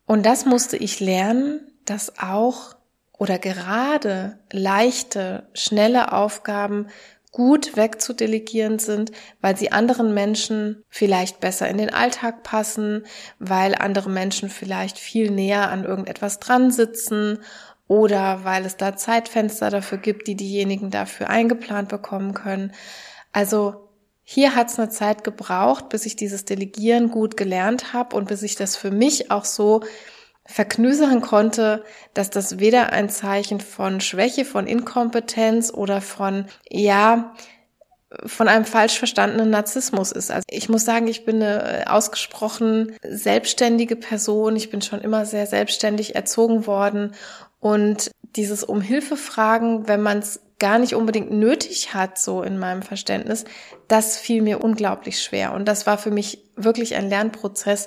Und 0.06 0.24
das 0.24 0.46
musste 0.46 0.76
ich 0.76 1.00
lernen, 1.00 1.60
dass 1.84 2.18
auch 2.18 2.76
oder 3.18 3.38
gerade 3.38 4.38
leichte, 4.52 5.48
schnelle 5.52 6.12
Aufgaben 6.12 6.86
gut 7.38 7.76
wegzudelegieren 7.76 8.80
sind, 8.80 9.12
weil 9.40 9.56
sie 9.56 9.70
anderen 9.70 10.12
Menschen 10.12 10.82
vielleicht 10.88 11.38
besser 11.38 11.68
in 11.68 11.78
den 11.78 11.94
Alltag 11.94 12.42
passen, 12.42 13.06
weil 13.38 13.76
andere 13.76 14.10
Menschen 14.10 14.48
vielleicht 14.48 14.98
viel 14.98 15.30
näher 15.30 15.70
an 15.70 15.84
irgendetwas 15.84 16.40
dran 16.40 16.72
sitzen 16.72 17.38
oder 17.86 18.40
weil 18.42 18.66
es 18.66 18.76
da 18.76 18.96
Zeitfenster 18.96 19.70
dafür 19.70 19.98
gibt, 19.98 20.26
die 20.26 20.34
diejenigen 20.34 20.90
dafür 20.90 21.30
eingeplant 21.30 21.88
bekommen 21.88 22.34
können. 22.34 22.72
Also 23.30 23.88
hier 24.24 24.56
hat 24.56 24.70
es 24.70 24.80
eine 24.80 24.88
Zeit 24.88 25.22
gebraucht, 25.22 25.90
bis 25.90 26.06
ich 26.06 26.16
dieses 26.16 26.44
Delegieren 26.44 27.08
gut 27.08 27.36
gelernt 27.36 27.92
habe 27.92 28.16
und 28.16 28.26
bis 28.26 28.42
ich 28.42 28.56
das 28.56 28.74
für 28.74 28.90
mich 28.90 29.30
auch 29.30 29.44
so 29.44 29.84
verknüsern 30.48 31.20
konnte, 31.20 31.84
dass 32.14 32.30
das 32.30 32.58
weder 32.58 32.90
ein 32.92 33.10
Zeichen 33.10 33.60
von 33.60 34.00
Schwäche, 34.00 34.46
von 34.46 34.66
Inkompetenz 34.66 35.70
oder 35.72 36.00
von, 36.00 36.46
ja, 36.70 37.34
von 38.24 38.48
einem 38.48 38.64
falsch 38.64 38.98
verstandenen 38.98 39.50
Narzissmus 39.50 40.10
ist. 40.10 40.30
Also 40.30 40.44
ich 40.48 40.70
muss 40.70 40.86
sagen, 40.86 41.06
ich 41.06 41.26
bin 41.26 41.42
eine 41.42 41.92
ausgesprochen 41.92 42.96
selbstständige 43.06 43.94
Person. 43.94 44.56
Ich 44.56 44.70
bin 44.70 44.80
schon 44.80 45.02
immer 45.02 45.26
sehr 45.26 45.46
selbstständig 45.46 46.14
erzogen 46.14 46.66
worden 46.66 47.14
und 47.60 48.10
dieses 48.22 48.64
um 48.64 48.80
Hilfe 48.80 49.18
fragen, 49.18 49.86
wenn 49.86 50.00
man 50.00 50.20
es 50.20 50.40
gar 50.58 50.78
nicht 50.78 50.94
unbedingt 50.94 51.30
nötig 51.30 51.94
hat, 51.94 52.18
so 52.18 52.42
in 52.42 52.58
meinem 52.58 52.82
Verständnis, 52.82 53.44
das 53.86 54.16
fiel 54.16 54.42
mir 54.42 54.62
unglaublich 54.62 55.22
schwer. 55.22 55.52
Und 55.52 55.66
das 55.66 55.86
war 55.86 55.98
für 55.98 56.10
mich 56.10 56.42
wirklich 56.56 56.96
ein 56.96 57.08
Lernprozess. 57.08 57.86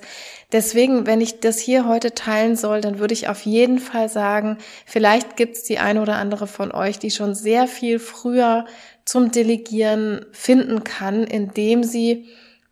Deswegen, 0.53 1.05
wenn 1.05 1.19
ich 1.19 1.41
das 1.41 1.59
hier 1.59 1.85
heute 1.85 2.13
teilen 2.15 2.55
soll, 2.55 2.79
dann 2.79 2.99
würde 2.99 3.13
ich 3.13 3.27
auf 3.27 3.41
jeden 3.41 3.79
Fall 3.79 4.07
sagen, 4.07 4.57
vielleicht 4.85 5.35
gibt 5.35 5.57
es 5.57 5.63
die 5.63 5.79
eine 5.79 6.01
oder 6.01 6.15
andere 6.15 6.47
von 6.47 6.71
euch, 6.71 6.97
die 6.97 7.11
schon 7.11 7.35
sehr 7.35 7.67
viel 7.67 7.99
früher 7.99 8.65
zum 9.03 9.31
Delegieren 9.31 10.25
finden 10.31 10.85
kann, 10.85 11.25
indem 11.25 11.83
sie 11.83 12.29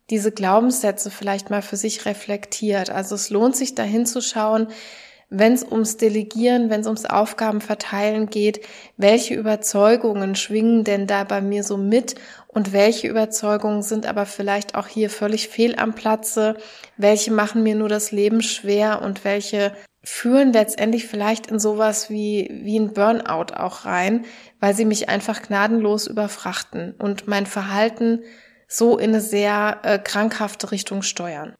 diese 0.08 0.32
Glaubenssätze 0.32 1.10
vielleicht 1.10 1.50
mal 1.50 1.62
für 1.62 1.76
sich 1.76 2.06
reflektiert. 2.06 2.90
Also 2.90 3.14
es 3.14 3.30
lohnt 3.30 3.54
sich 3.54 3.74
dahin 3.74 4.06
zu 4.06 4.20
schauen, 4.22 4.68
wenn 5.30 5.52
es 5.52 5.64
ums 5.64 5.96
Delegieren, 5.96 6.70
wenn 6.70 6.80
es 6.80 6.86
ums 6.86 7.06
Aufgabenverteilen 7.06 8.28
geht, 8.28 8.66
welche 8.96 9.34
Überzeugungen 9.34 10.34
schwingen 10.34 10.82
denn 10.82 11.06
da 11.06 11.22
bei 11.24 11.40
mir 11.40 11.62
so 11.62 11.76
mit 11.76 12.16
und 12.48 12.72
welche 12.72 13.06
Überzeugungen 13.06 13.82
sind 13.82 14.06
aber 14.06 14.26
vielleicht 14.26 14.74
auch 14.74 14.88
hier 14.88 15.08
völlig 15.08 15.48
fehl 15.48 15.76
am 15.76 15.94
Platze, 15.94 16.56
welche 16.96 17.30
machen 17.30 17.62
mir 17.62 17.76
nur 17.76 17.88
das 17.88 18.10
Leben 18.10 18.42
schwer 18.42 19.02
und 19.02 19.24
welche 19.24 19.72
führen 20.02 20.52
letztendlich 20.52 21.06
vielleicht 21.06 21.46
in 21.46 21.60
sowas 21.60 22.10
wie, 22.10 22.48
wie 22.62 22.78
ein 22.78 22.92
Burnout 22.92 23.54
auch 23.54 23.84
rein, 23.84 24.24
weil 24.58 24.74
sie 24.74 24.84
mich 24.84 25.08
einfach 25.08 25.42
gnadenlos 25.42 26.06
überfrachten 26.06 26.94
und 26.98 27.28
mein 27.28 27.46
Verhalten 27.46 28.24
so 28.66 28.98
in 28.98 29.10
eine 29.10 29.20
sehr 29.20 29.80
äh, 29.82 29.98
krankhafte 29.98 30.72
Richtung 30.72 31.02
steuern. 31.02 31.54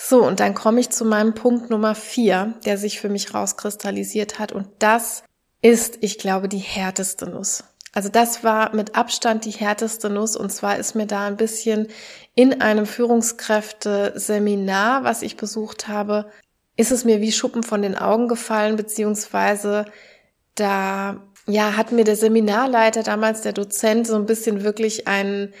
So, 0.00 0.24
und 0.24 0.38
dann 0.38 0.54
komme 0.54 0.78
ich 0.78 0.90
zu 0.90 1.04
meinem 1.04 1.34
Punkt 1.34 1.70
Nummer 1.70 1.96
vier, 1.96 2.54
der 2.64 2.78
sich 2.78 3.00
für 3.00 3.08
mich 3.08 3.34
rauskristallisiert 3.34 4.38
hat. 4.38 4.52
Und 4.52 4.68
das 4.78 5.24
ist, 5.60 5.98
ich 6.02 6.18
glaube, 6.18 6.48
die 6.48 6.58
härteste 6.58 7.28
Nuss. 7.28 7.64
Also 7.92 8.08
das 8.08 8.44
war 8.44 8.76
mit 8.76 8.94
Abstand 8.94 9.44
die 9.44 9.50
härteste 9.50 10.08
Nuss. 10.08 10.36
Und 10.36 10.52
zwar 10.52 10.78
ist 10.78 10.94
mir 10.94 11.06
da 11.06 11.26
ein 11.26 11.36
bisschen 11.36 11.88
in 12.36 12.60
einem 12.60 12.86
Führungskräfte-Seminar, 12.86 15.02
was 15.02 15.22
ich 15.22 15.36
besucht 15.36 15.88
habe, 15.88 16.30
ist 16.76 16.92
es 16.92 17.04
mir 17.04 17.20
wie 17.20 17.32
Schuppen 17.32 17.64
von 17.64 17.82
den 17.82 17.98
Augen 17.98 18.28
gefallen, 18.28 18.76
beziehungsweise 18.76 19.84
da, 20.54 21.26
ja, 21.48 21.76
hat 21.76 21.90
mir 21.90 22.04
der 22.04 22.14
Seminarleiter 22.14 23.02
damals, 23.02 23.40
der 23.40 23.52
Dozent, 23.52 24.06
so 24.06 24.14
ein 24.14 24.26
bisschen 24.26 24.62
wirklich 24.62 25.08
einen 25.08 25.52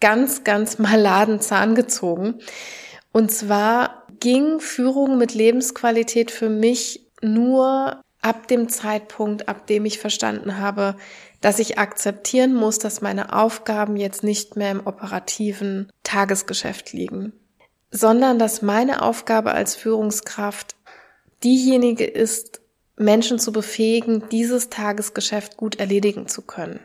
ganz, 0.00 0.42
ganz 0.42 0.78
maladen 0.80 1.40
Zahn 1.40 1.76
gezogen. 1.76 2.40
Und 3.14 3.30
zwar 3.30 4.08
ging 4.18 4.58
Führung 4.58 5.18
mit 5.18 5.34
Lebensqualität 5.34 6.32
für 6.32 6.48
mich 6.48 7.06
nur 7.22 8.02
ab 8.20 8.48
dem 8.48 8.68
Zeitpunkt, 8.68 9.48
ab 9.48 9.68
dem 9.68 9.84
ich 9.84 10.00
verstanden 10.00 10.58
habe, 10.58 10.96
dass 11.40 11.60
ich 11.60 11.78
akzeptieren 11.78 12.54
muss, 12.54 12.80
dass 12.80 13.02
meine 13.02 13.32
Aufgaben 13.32 13.96
jetzt 13.96 14.24
nicht 14.24 14.56
mehr 14.56 14.72
im 14.72 14.84
operativen 14.84 15.92
Tagesgeschäft 16.02 16.92
liegen, 16.92 17.32
sondern 17.92 18.40
dass 18.40 18.62
meine 18.62 19.00
Aufgabe 19.00 19.52
als 19.52 19.76
Führungskraft 19.76 20.74
diejenige 21.44 22.04
ist, 22.06 22.62
Menschen 22.96 23.38
zu 23.38 23.52
befähigen, 23.52 24.28
dieses 24.28 24.70
Tagesgeschäft 24.70 25.56
gut 25.56 25.76
erledigen 25.76 26.26
zu 26.26 26.42
können. 26.42 26.80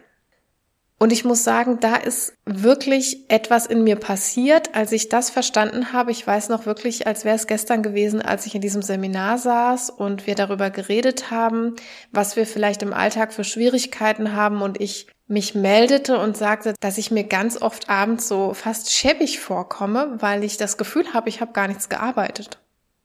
Und 1.01 1.13
ich 1.13 1.23
muss 1.23 1.45
sagen, 1.45 1.79
da 1.79 1.95
ist 1.95 2.33
wirklich 2.45 3.29
etwas 3.29 3.65
in 3.65 3.85
mir 3.85 3.95
passiert, 3.95 4.75
als 4.75 4.91
ich 4.91 5.07
das 5.07 5.29
verstanden 5.29 5.93
habe. 5.93 6.11
Ich 6.11 6.27
weiß 6.27 6.49
noch 6.49 6.65
wirklich, 6.65 7.07
als 7.07 7.23
wäre 7.23 7.37
es 7.37 7.47
gestern 7.47 7.81
gewesen, 7.81 8.21
als 8.21 8.45
ich 8.45 8.53
in 8.53 8.59
diesem 8.59 8.81
Seminar 8.81 9.37
saß 9.37 9.91
und 9.91 10.27
wir 10.27 10.35
darüber 10.35 10.69
geredet 10.69 11.31
haben, 11.31 11.77
was 12.11 12.35
wir 12.35 12.45
vielleicht 12.45 12.81
im 12.81 12.91
Alltag 12.91 13.31
für 13.33 13.45
Schwierigkeiten 13.45 14.35
haben 14.35 14.61
und 14.61 14.81
ich 14.81 15.07
mich 15.25 15.55
meldete 15.55 16.17
und 16.17 16.35
sagte, 16.35 16.73
dass 16.81 16.97
ich 16.97 17.11
mir 17.11 17.23
ganz 17.23 17.61
oft 17.61 17.89
abends 17.89 18.27
so 18.27 18.53
fast 18.53 18.91
schäbig 18.91 19.39
vorkomme, 19.39 20.17
weil 20.19 20.43
ich 20.43 20.57
das 20.57 20.77
Gefühl 20.77 21.13
habe, 21.13 21.29
ich 21.29 21.39
habe 21.39 21.53
gar 21.53 21.69
nichts 21.69 21.87
gearbeitet. 21.87 22.59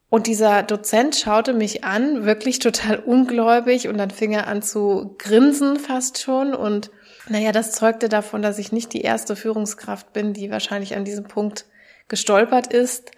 Und 0.09 0.27
dieser 0.27 0.63
Dozent 0.65 1.15
schaute 1.15 1.53
mich 1.53 1.85
an, 1.85 2.25
wirklich 2.25 2.59
total 2.59 2.99
ungläubig 2.99 3.87
und 3.87 3.99
dann 3.99 4.11
fing 4.11 4.33
er 4.33 4.49
an 4.49 4.63
zu 4.63 5.15
grinsen 5.19 5.79
fast 5.79 6.19
schon 6.19 6.55
und 6.55 6.91
naja, 7.29 7.53
das 7.53 7.73
zeugte 7.73 8.09
davon, 8.09 8.43
dass 8.43 8.59
ich 8.59 8.73
nicht 8.73 8.93
die 8.93 9.01
erste 9.01 9.37
Führungskraft 9.37 10.13
bin, 10.13 10.33
die 10.33 10.51
wahrscheinlich 10.51 10.97
an 10.97 11.05
diesem 11.05 11.25
Punkt 11.25 11.67
gestolpert 12.09 12.73
ist. 12.73 13.13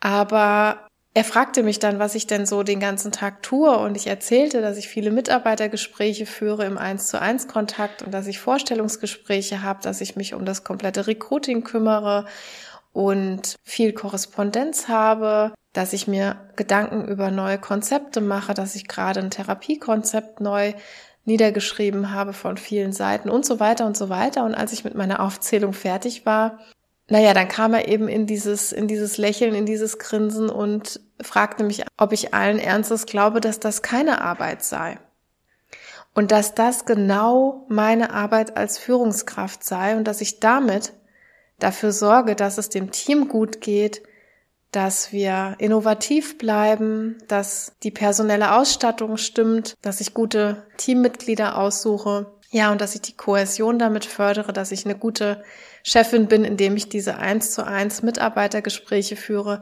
Aber 0.00 0.86
er 1.14 1.24
fragte 1.24 1.62
mich 1.62 1.78
dann, 1.78 1.98
was 1.98 2.14
ich 2.14 2.26
denn 2.26 2.46
so 2.46 2.62
den 2.62 2.80
ganzen 2.80 3.12
Tag 3.12 3.42
tue 3.42 3.76
und 3.76 3.96
ich 3.96 4.06
erzählte, 4.06 4.62
dass 4.62 4.78
ich 4.78 4.88
viele 4.88 5.10
Mitarbeitergespräche 5.10 6.24
führe 6.24 6.64
im 6.64 6.78
1 6.78 7.08
zu 7.08 7.20
1 7.20 7.48
Kontakt 7.48 8.02
und 8.02 8.12
dass 8.12 8.26
ich 8.26 8.38
Vorstellungsgespräche 8.38 9.62
habe, 9.62 9.82
dass 9.82 10.00
ich 10.00 10.16
mich 10.16 10.32
um 10.32 10.46
das 10.46 10.64
komplette 10.64 11.06
Recruiting 11.06 11.64
kümmere 11.64 12.24
und 12.94 13.56
viel 13.62 13.92
Korrespondenz 13.92 14.88
habe, 14.88 15.52
dass 15.74 15.92
ich 15.92 16.08
mir 16.08 16.36
Gedanken 16.56 17.06
über 17.06 17.30
neue 17.30 17.58
Konzepte 17.58 18.22
mache, 18.22 18.54
dass 18.54 18.74
ich 18.74 18.88
gerade 18.88 19.20
ein 19.20 19.30
Therapiekonzept 19.30 20.40
neu 20.40 20.72
niedergeschrieben 21.24 22.12
habe 22.12 22.32
von 22.32 22.56
vielen 22.56 22.92
Seiten 22.92 23.30
und 23.30 23.44
so 23.46 23.60
weiter 23.60 23.86
und 23.86 23.96
so 23.96 24.08
weiter. 24.08 24.44
Und 24.44 24.54
als 24.54 24.72
ich 24.72 24.84
mit 24.84 24.94
meiner 24.94 25.20
Aufzählung 25.20 25.72
fertig 25.72 26.26
war, 26.26 26.58
naja, 27.08 27.34
dann 27.34 27.48
kam 27.48 27.74
er 27.74 27.88
eben 27.88 28.08
in 28.08 28.26
dieses, 28.26 28.72
in 28.72 28.88
dieses 28.88 29.18
Lächeln, 29.18 29.54
in 29.54 29.66
dieses 29.66 29.98
Grinsen 29.98 30.48
und 30.48 31.00
fragte 31.20 31.64
mich, 31.64 31.84
ob 31.96 32.12
ich 32.12 32.32
allen 32.32 32.58
Ernstes 32.58 33.06
glaube, 33.06 33.40
dass 33.40 33.60
das 33.60 33.82
keine 33.82 34.20
Arbeit 34.20 34.64
sei. 34.64 34.98
Und 36.14 36.30
dass 36.30 36.54
das 36.54 36.84
genau 36.84 37.66
meine 37.68 38.12
Arbeit 38.12 38.56
als 38.56 38.78
Führungskraft 38.78 39.64
sei 39.64 39.96
und 39.96 40.04
dass 40.04 40.20
ich 40.20 40.40
damit 40.40 40.92
dafür 41.58 41.92
sorge, 41.92 42.34
dass 42.34 42.58
es 42.58 42.68
dem 42.68 42.90
Team 42.90 43.28
gut 43.28 43.60
geht, 43.60 44.02
dass 44.72 45.12
wir 45.12 45.54
innovativ 45.58 46.38
bleiben, 46.38 47.18
dass 47.28 47.74
die 47.82 47.90
personelle 47.90 48.56
Ausstattung 48.56 49.18
stimmt, 49.18 49.76
dass 49.82 50.00
ich 50.00 50.14
gute 50.14 50.66
Teammitglieder 50.78 51.58
aussuche. 51.58 52.32
Ja, 52.50 52.72
und 52.72 52.80
dass 52.80 52.94
ich 52.94 53.02
die 53.02 53.16
Kohäsion 53.16 53.78
damit 53.78 54.04
fördere, 54.04 54.52
dass 54.52 54.72
ich 54.72 54.84
eine 54.84 54.96
gute 54.96 55.42
Chefin 55.82 56.26
bin, 56.26 56.44
indem 56.44 56.76
ich 56.76 56.88
diese 56.88 57.16
eins 57.16 57.52
zu 57.52 57.66
eins 57.66 58.02
Mitarbeitergespräche 58.02 59.16
führe. 59.16 59.60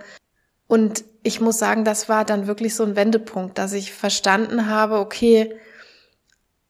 Und 0.67 1.05
ich 1.25 1.41
muss 1.41 1.59
sagen, 1.59 1.85
das 1.85 2.09
war 2.09 2.25
dann 2.25 2.47
wirklich 2.47 2.77
so 2.77 2.85
ein 2.85 2.97
Wendepunkt, 2.97 3.59
dass 3.59 3.73
ich 3.73 3.93
verstanden 3.93 4.67
habe, 4.67 4.99
okay, 4.99 5.57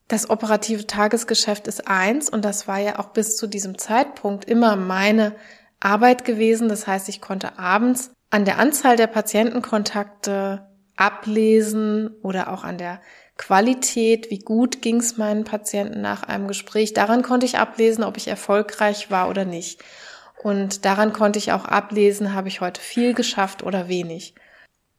das 0.07 0.29
operative 0.29 0.87
Tagesgeschäft 0.87 1.67
ist 1.67 1.87
eins 1.87 2.27
und 2.27 2.43
das 2.43 2.67
war 2.67 2.79
ja 2.79 2.99
auch 2.99 3.09
bis 3.09 3.37
zu 3.37 3.47
diesem 3.47 3.77
Zeitpunkt 3.77 4.45
immer 4.45 4.75
meine 4.75 5.35
Arbeit 5.79 6.25
gewesen. 6.25 6.69
Das 6.69 6.87
heißt, 6.87 7.07
ich 7.07 7.21
konnte 7.21 7.57
abends 7.59 8.11
an 8.31 8.45
der 8.45 8.57
Anzahl 8.57 8.95
der 8.95 9.07
Patientenkontakte 9.07 10.67
ablesen 10.95 12.09
oder 12.23 12.51
auch 12.51 12.63
an 12.63 12.77
der 12.77 13.01
Qualität, 13.37 14.29
wie 14.29 14.39
gut 14.39 14.81
ging 14.81 14.97
es 14.97 15.17
meinen 15.17 15.43
Patienten 15.43 16.01
nach 16.01 16.23
einem 16.23 16.47
Gespräch. 16.47 16.93
Daran 16.93 17.23
konnte 17.23 17.45
ich 17.45 17.57
ablesen, 17.57 18.03
ob 18.03 18.17
ich 18.17 18.27
erfolgreich 18.27 19.11
war 19.11 19.29
oder 19.29 19.45
nicht. 19.45 19.81
Und 20.41 20.85
daran 20.85 21.13
konnte 21.13 21.39
ich 21.39 21.51
auch 21.51 21.65
ablesen, 21.65 22.33
habe 22.33 22.47
ich 22.47 22.61
heute 22.61 22.81
viel 22.81 23.13
geschafft 23.13 23.63
oder 23.63 23.87
wenig. 23.87 24.35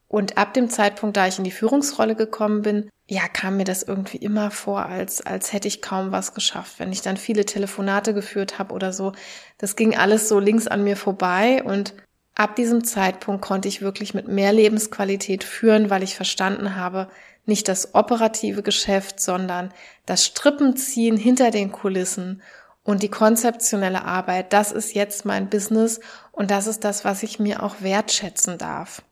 Und 0.08 0.36
ab 0.36 0.52
dem 0.54 0.68
Zeitpunkt, 0.68 1.16
da 1.16 1.26
ich 1.26 1.38
in 1.38 1.44
die 1.44 1.50
Führungsrolle 1.50 2.14
gekommen 2.14 2.62
bin, 2.62 2.90
ja, 3.08 3.28
kam 3.28 3.56
mir 3.56 3.64
das 3.64 3.82
irgendwie 3.82 4.18
immer 4.18 4.50
vor, 4.50 4.86
als, 4.86 5.24
als 5.24 5.52
hätte 5.52 5.68
ich 5.68 5.82
kaum 5.82 6.12
was 6.12 6.34
geschafft. 6.34 6.78
Wenn 6.78 6.92
ich 6.92 7.02
dann 7.02 7.16
viele 7.16 7.44
Telefonate 7.44 8.12
geführt 8.12 8.58
habe 8.58 8.74
oder 8.74 8.92
so, 8.92 9.12
das 9.58 9.74
ging 9.74 9.96
alles 9.96 10.28
so 10.28 10.38
links 10.38 10.66
an 10.66 10.84
mir 10.84 10.96
vorbei 10.96 11.62
und 11.62 11.94
Ab 12.34 12.56
diesem 12.56 12.84
Zeitpunkt 12.84 13.42
konnte 13.42 13.68
ich 13.68 13.82
wirklich 13.82 14.14
mit 14.14 14.26
mehr 14.26 14.52
Lebensqualität 14.52 15.44
führen, 15.44 15.90
weil 15.90 16.02
ich 16.02 16.16
verstanden 16.16 16.76
habe, 16.76 17.08
nicht 17.44 17.68
das 17.68 17.94
operative 17.94 18.62
Geschäft, 18.62 19.20
sondern 19.20 19.72
das 20.06 20.24
Strippenziehen 20.24 21.16
hinter 21.16 21.50
den 21.50 21.72
Kulissen 21.72 22.42
und 22.84 23.02
die 23.02 23.08
konzeptionelle 23.10 24.04
Arbeit, 24.04 24.52
das 24.52 24.72
ist 24.72 24.94
jetzt 24.94 25.24
mein 25.24 25.48
Business 25.48 26.00
und 26.30 26.50
das 26.50 26.66
ist 26.66 26.84
das, 26.84 27.04
was 27.04 27.22
ich 27.22 27.38
mir 27.38 27.62
auch 27.62 27.76
wertschätzen 27.80 28.58
darf. 28.58 29.02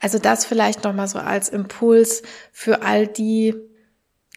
Also 0.00 0.18
das 0.18 0.44
vielleicht 0.44 0.84
nochmal 0.84 1.08
so 1.08 1.18
als 1.18 1.48
Impuls 1.48 2.22
für 2.52 2.82
all 2.82 3.06
die, 3.06 3.54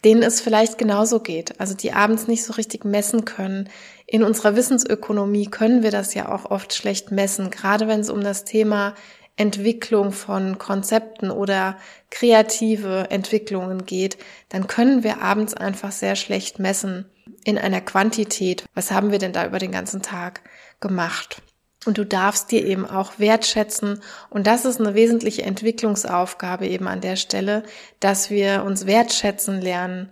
denen 0.06 0.24
es 0.24 0.42
vielleicht 0.42 0.78
genauso 0.78 1.20
geht, 1.20 1.60
also 1.60 1.74
die 1.74 1.92
abends 1.92 2.28
nicht 2.28 2.44
so 2.44 2.54
richtig 2.54 2.86
messen 2.86 3.26
können. 3.26 3.70
In 4.06 4.24
unserer 4.24 4.56
Wissensökonomie 4.56 5.48
können 5.48 5.84
wir 5.84 5.92
das 5.92 6.14
ja 6.14 6.34
auch 6.34 6.50
oft 6.50 6.74
schlecht 6.74 7.12
messen, 7.12 7.50
gerade 7.50 7.88
wenn 7.88 8.00
es 8.00 8.10
um 8.10 8.22
das 8.22 8.46
Thema 8.46 8.96
Entwicklung 9.36 10.12
von 10.12 10.58
Konzepten 10.58 11.32
oder 11.32 11.78
kreative 12.10 13.08
Entwicklungen 13.10 13.86
geht, 13.86 14.18
dann 14.50 14.68
können 14.68 15.04
wir 15.04 15.22
abends 15.22 15.54
einfach 15.54 15.94
sehr 15.94 16.18
schlecht 16.18 16.60
messen 16.60 17.06
in 17.46 17.58
einer 17.58 17.80
Quantität. 17.80 18.66
Was 18.74 18.92
haben 18.92 19.12
wir 19.12 19.20
denn 19.20 19.32
da 19.32 19.46
über 19.46 19.60
den 19.60 19.72
ganzen 19.72 20.02
Tag 20.02 20.42
gemacht? 20.82 21.42
Und 21.86 21.98
du 21.98 22.06
darfst 22.06 22.52
dir 22.52 22.66
eben 22.66 22.86
auch 22.86 23.20
wertschätzen. 23.20 24.02
Und 24.30 24.48
das 24.48 24.66
ist 24.66 24.80
eine 24.80 24.96
wesentliche 24.96 25.44
Entwicklungsaufgabe 25.44 26.68
eben 26.68 26.88
an 26.88 27.02
der 27.02 27.16
Stelle, 27.16 27.64
dass 28.00 28.30
wir 28.30 28.64
uns 28.66 28.86
wertschätzen 28.86 29.62
lernen, 29.62 30.12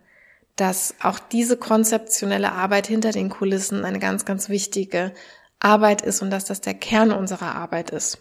dass 0.56 0.96
auch 1.02 1.20
diese 1.20 1.58
konzeptionelle 1.58 2.52
Arbeit 2.54 2.88
hinter 2.88 3.12
den 3.12 3.30
Kulissen 3.30 3.86
eine 3.86 4.00
ganz, 4.00 4.26
ganz 4.26 4.50
wichtige 4.50 5.14
Arbeit 5.60 6.02
ist 6.02 6.22
und 6.22 6.32
dass 6.32 6.46
das 6.46 6.62
der 6.62 6.74
Kern 6.74 7.12
unserer 7.12 7.56
Arbeit 7.56 7.90
ist. 7.90 8.20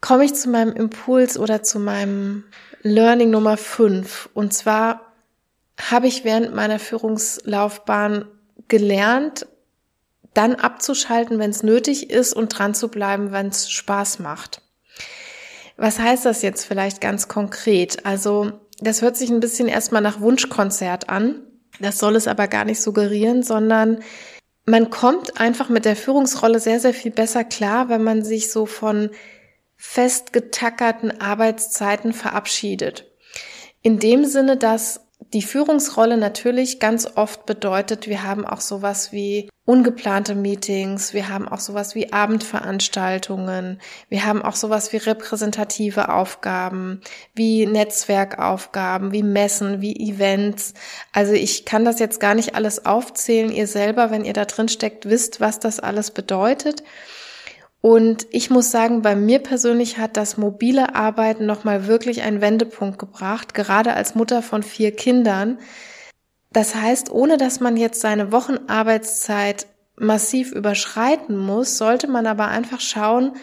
Komme 0.00 0.24
ich 0.24 0.34
zu 0.34 0.48
meinem 0.48 0.74
Impuls 0.74 1.38
oder 1.38 1.62
zu 1.62 1.80
meinem 1.80 2.44
Learning 2.82 3.30
Nummer 3.30 3.56
5. 3.56 4.30
Und 4.34 4.52
zwar 4.52 5.12
habe 5.90 6.06
ich 6.06 6.24
während 6.24 6.54
meiner 6.54 6.78
Führungslaufbahn 6.78 8.26
gelernt, 8.68 9.46
dann 10.38 10.54
abzuschalten, 10.54 11.40
wenn 11.40 11.50
es 11.50 11.64
nötig 11.64 12.10
ist 12.10 12.32
und 12.32 12.56
dran 12.56 12.72
zu 12.72 12.88
bleiben, 12.88 13.32
wenn 13.32 13.48
es 13.48 13.70
Spaß 13.70 14.20
macht. 14.20 14.62
Was 15.76 15.98
heißt 15.98 16.24
das 16.24 16.42
jetzt 16.42 16.64
vielleicht 16.64 17.00
ganz 17.00 17.26
konkret? 17.26 18.06
Also, 18.06 18.52
das 18.78 19.02
hört 19.02 19.16
sich 19.16 19.30
ein 19.30 19.40
bisschen 19.40 19.66
erstmal 19.66 20.00
nach 20.00 20.20
Wunschkonzert 20.20 21.08
an. 21.08 21.42
Das 21.80 21.98
soll 21.98 22.14
es 22.14 22.28
aber 22.28 22.46
gar 22.46 22.64
nicht 22.64 22.80
suggerieren, 22.80 23.42
sondern 23.42 23.98
man 24.64 24.90
kommt 24.90 25.40
einfach 25.40 25.68
mit 25.70 25.84
der 25.84 25.96
Führungsrolle 25.96 26.60
sehr, 26.60 26.78
sehr 26.78 26.94
viel 26.94 27.10
besser 27.10 27.42
klar, 27.42 27.88
wenn 27.88 28.04
man 28.04 28.24
sich 28.24 28.52
so 28.52 28.64
von 28.64 29.10
festgetackerten 29.76 31.20
Arbeitszeiten 31.20 32.12
verabschiedet. 32.12 33.10
In 33.82 33.98
dem 33.98 34.24
Sinne, 34.24 34.56
dass 34.56 35.07
die 35.34 35.42
Führungsrolle 35.42 36.16
natürlich 36.16 36.80
ganz 36.80 37.06
oft 37.16 37.44
bedeutet, 37.44 38.08
wir 38.08 38.22
haben 38.22 38.46
auch 38.46 38.60
sowas 38.60 39.12
wie 39.12 39.50
ungeplante 39.66 40.34
Meetings, 40.34 41.12
wir 41.12 41.28
haben 41.28 41.46
auch 41.46 41.60
sowas 41.60 41.94
wie 41.94 42.10
Abendveranstaltungen, 42.10 43.80
wir 44.08 44.24
haben 44.24 44.40
auch 44.40 44.56
sowas 44.56 44.92
wie 44.94 44.96
repräsentative 44.96 46.08
Aufgaben, 46.08 47.02
wie 47.34 47.66
Netzwerkaufgaben, 47.66 49.12
wie 49.12 49.22
Messen, 49.22 49.82
wie 49.82 49.94
Events. 50.10 50.72
Also 51.12 51.34
ich 51.34 51.66
kann 51.66 51.84
das 51.84 51.98
jetzt 51.98 52.20
gar 52.20 52.34
nicht 52.34 52.54
alles 52.54 52.86
aufzählen. 52.86 53.52
Ihr 53.52 53.66
selber, 53.66 54.10
wenn 54.10 54.24
ihr 54.24 54.32
da 54.32 54.46
drin 54.46 54.68
steckt, 54.68 55.04
wisst, 55.04 55.42
was 55.42 55.60
das 55.60 55.80
alles 55.80 56.12
bedeutet. 56.12 56.82
Und 57.80 58.26
ich 58.30 58.50
muss 58.50 58.70
sagen, 58.70 59.02
bei 59.02 59.14
mir 59.14 59.38
persönlich 59.38 59.98
hat 59.98 60.16
das 60.16 60.36
mobile 60.36 60.96
Arbeiten 60.96 61.46
nochmal 61.46 61.86
wirklich 61.86 62.22
einen 62.22 62.40
Wendepunkt 62.40 62.98
gebracht, 62.98 63.54
gerade 63.54 63.94
als 63.94 64.14
Mutter 64.14 64.42
von 64.42 64.62
vier 64.62 64.94
Kindern. 64.94 65.58
Das 66.50 66.74
heißt, 66.74 67.10
ohne 67.10 67.36
dass 67.36 67.60
man 67.60 67.76
jetzt 67.76 68.00
seine 68.00 68.32
Wochenarbeitszeit 68.32 69.66
massiv 69.96 70.52
überschreiten 70.52 71.36
muss, 71.36 71.78
sollte 71.78 72.08
man 72.08 72.26
aber 72.26 72.48
einfach 72.48 72.80
schauen, 72.80 73.36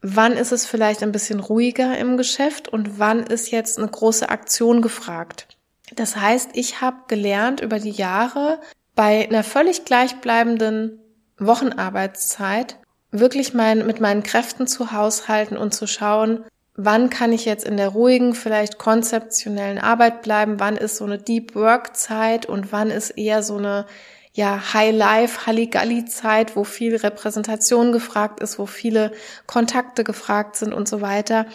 wann 0.00 0.32
ist 0.32 0.52
es 0.52 0.66
vielleicht 0.66 1.02
ein 1.02 1.12
bisschen 1.12 1.40
ruhiger 1.40 1.98
im 1.98 2.16
Geschäft 2.16 2.68
und 2.68 2.98
wann 2.98 3.24
ist 3.24 3.50
jetzt 3.50 3.78
eine 3.78 3.88
große 3.88 4.28
Aktion 4.28 4.80
gefragt. 4.80 5.48
Das 5.96 6.16
heißt, 6.16 6.50
ich 6.54 6.80
habe 6.80 6.98
gelernt 7.08 7.60
über 7.60 7.80
die 7.80 7.90
Jahre 7.90 8.60
bei 8.94 9.26
einer 9.28 9.42
völlig 9.42 9.84
gleichbleibenden 9.84 11.00
Wochenarbeitszeit 11.38 12.78
wirklich 13.10 13.54
mein, 13.54 13.86
mit 13.86 14.00
meinen 14.00 14.22
Kräften 14.22 14.66
zu 14.66 14.92
haushalten 14.92 15.56
und 15.56 15.74
zu 15.74 15.86
schauen, 15.86 16.44
wann 16.74 17.10
kann 17.10 17.32
ich 17.32 17.44
jetzt 17.44 17.66
in 17.66 17.76
der 17.76 17.88
ruhigen, 17.88 18.34
vielleicht 18.34 18.78
konzeptionellen 18.78 19.78
Arbeit 19.78 20.22
bleiben, 20.22 20.60
wann 20.60 20.76
ist 20.76 20.96
so 20.96 21.04
eine 21.04 21.18
Deep 21.18 21.54
Work 21.54 21.96
Zeit 21.96 22.46
und 22.46 22.72
wann 22.72 22.90
ist 22.90 23.10
eher 23.10 23.42
so 23.42 23.56
eine 23.56 23.86
ja, 24.32 24.72
High 24.72 24.94
Life, 24.94 25.46
Halligalli 25.46 26.04
Zeit, 26.04 26.54
wo 26.54 26.64
viel 26.64 26.96
Repräsentation 26.96 27.92
gefragt 27.92 28.40
ist, 28.40 28.58
wo 28.58 28.66
viele 28.66 29.12
Kontakte 29.46 30.04
gefragt 30.04 30.56
sind 30.56 30.72
und 30.72 30.88
so 30.88 31.00
weiter. 31.00 31.46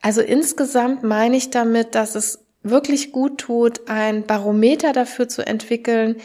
Also 0.00 0.20
insgesamt 0.20 1.04
meine 1.04 1.36
ich 1.36 1.50
damit, 1.50 1.94
dass 1.94 2.16
es 2.16 2.40
wirklich 2.64 3.12
gut 3.12 3.38
tut, 3.38 3.88
ein 3.88 4.26
Barometer 4.26 4.92
dafür 4.92 5.28
zu 5.28 5.46
entwickeln, 5.46 6.16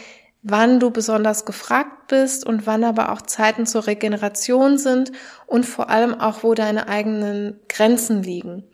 wann 0.42 0.80
du 0.80 0.90
besonders 0.90 1.44
gefragt 1.44 2.08
bist 2.08 2.46
und 2.46 2.66
wann 2.66 2.84
aber 2.84 3.12
auch 3.12 3.22
Zeiten 3.22 3.66
zur 3.66 3.86
Regeneration 3.86 4.78
sind 4.78 5.12
und 5.46 5.66
vor 5.66 5.90
allem 5.90 6.14
auch, 6.14 6.42
wo 6.42 6.54
deine 6.54 6.88
eigenen 6.88 7.60
Grenzen 7.68 8.22
liegen. 8.22 8.64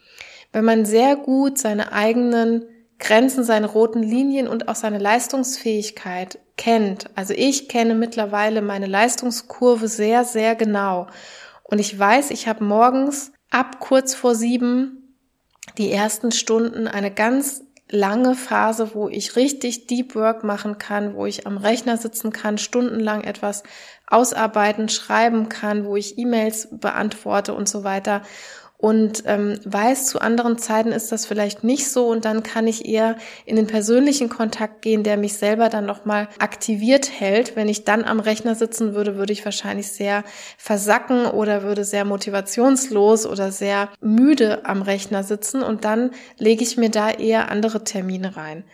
Wenn 0.53 0.64
man 0.64 0.85
sehr 0.85 1.16
gut 1.16 1.59
seine 1.59 1.92
eigenen 1.92 2.64
Grenzen, 2.98 3.44
seine 3.44 3.66
roten 3.66 4.03
Linien 4.03 4.46
und 4.46 4.68
auch 4.68 4.77
seine 4.77 4.98
Leistungsfähigkeit 4.98 6.38
kennt. 6.57 7.11
Also 7.16 7.35
ich 7.37 7.68
kenne 7.68 7.94
mittlerweile 7.94 8.62
meine 8.62 8.87
Leistungskurve 8.87 9.88
sehr, 9.88 10.24
sehr 10.24 10.55
genau. 10.55 11.09
Und 11.64 11.81
ich 11.81 11.98
weiß, 11.98 12.31
ich 12.31 12.46
habe 12.46 12.62
morgens 12.62 13.33
ab 13.50 13.81
kurz 13.81 14.14
vor 14.14 14.35
sieben 14.35 15.16
die 15.79 15.90
ersten 15.90 16.31
Stunden 16.31 16.87
eine 16.87 17.11
ganz 17.11 17.64
lange 17.94 18.35
Phase, 18.35 18.94
wo 18.94 19.09
ich 19.09 19.37
richtig 19.37 19.87
Deep 19.87 20.14
Work 20.14 20.44
machen 20.44 20.78
kann, 20.78 21.14
wo 21.14 21.24
ich 21.24 21.46
am 21.46 21.57
Rechner 21.57 21.96
sitzen 21.96 22.33
kann, 22.33 22.59
stundenlang 22.59 23.22
etwas 23.22 23.62
ausarbeiten, 24.07 24.88
schreiben 24.88 25.48
kann, 25.48 25.87
wo 25.87 25.96
ich 25.96 26.18
E-Mails 26.18 26.68
beantworte 26.72 27.54
und 27.54 27.68
so 27.68 27.85
weiter 27.85 28.22
und 28.85 29.23
ähm, 29.25 29.59
weiß, 29.64 30.09
zu 30.09 30.20
anderen 30.20 30.59
Zeiten 30.59 30.92
ist 30.92 31.11
das 31.11 31.25
vielleicht 31.25 31.64
nicht 31.64 31.88
so 31.88 32.07
und 32.07 32.27
dann 32.27 32.42
kann 32.42 32.66
ich 32.66 32.85
eher 32.85 33.16
in 33.47 33.57
den 33.57 33.66
persönlichen 33.66 34.29
Kontakt 34.29 34.83
gehen, 34.83 35.05
der 35.05 35.16
mich 35.16 35.38
selber 35.38 35.70
dann 35.70 35.87
nochmal 35.87 36.29
aktiviert 36.38 37.11
hält. 37.11 37.57
Wenn 37.57 37.70
ich 37.70 37.85
dann 37.85 38.05
am 38.05 38.20
Rechner 38.20 38.55
sitzen 38.55 38.94
würde, 38.94 39.16
würde 39.16 39.33
ich 39.33 39.42
wahrscheinlich 39.42 39.88
sehr 39.88 40.23
versacken 40.59 41.25
oder 41.25 41.62
würde 41.62 41.83
sehr 41.83 42.05
motivationslos 42.05 43.25
oder 43.25 43.53
sehr 43.53 43.88
müde 44.03 44.66
am 44.66 44.83
Rechner 44.83 45.23
sitzen 45.23 45.62
und 45.62 45.87
dann 45.87 46.11
lege 46.37 46.62
ich 46.62 46.77
mir 46.77 46.90
da 46.90 47.09
eher 47.09 47.51
andere 47.51 47.85
Termine 47.85 48.37
rein. 48.37 48.64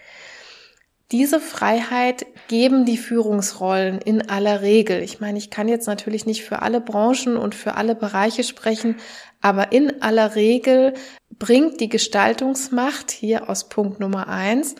Diese 1.13 1.41
Freiheit 1.41 2.25
geben 2.47 2.85
die 2.85 2.97
Führungsrollen 2.97 3.99
in 3.99 4.29
aller 4.29 4.61
Regel. 4.61 5.03
Ich 5.03 5.19
meine, 5.19 5.39
ich 5.39 5.51
kann 5.51 5.67
jetzt 5.67 5.89
natürlich 5.89 6.25
nicht 6.25 6.45
für 6.45 6.63
alle 6.63 6.81
Branchen 6.81 7.37
und 7.37 7.57
für 7.57 7.75
alle 7.75 7.97
Bereiche 7.97 8.45
sprechen, 8.45 8.95
aber 9.41 9.73
in 9.73 10.03
aller 10.03 10.35
Regel 10.35 10.95
bringt 11.39 11.81
die 11.81 11.89
Gestaltungsmacht 11.89 13.11
hier 13.11 13.49
aus 13.49 13.69
Punkt 13.69 14.01
Nummer 14.01 14.29
eins 14.29 14.75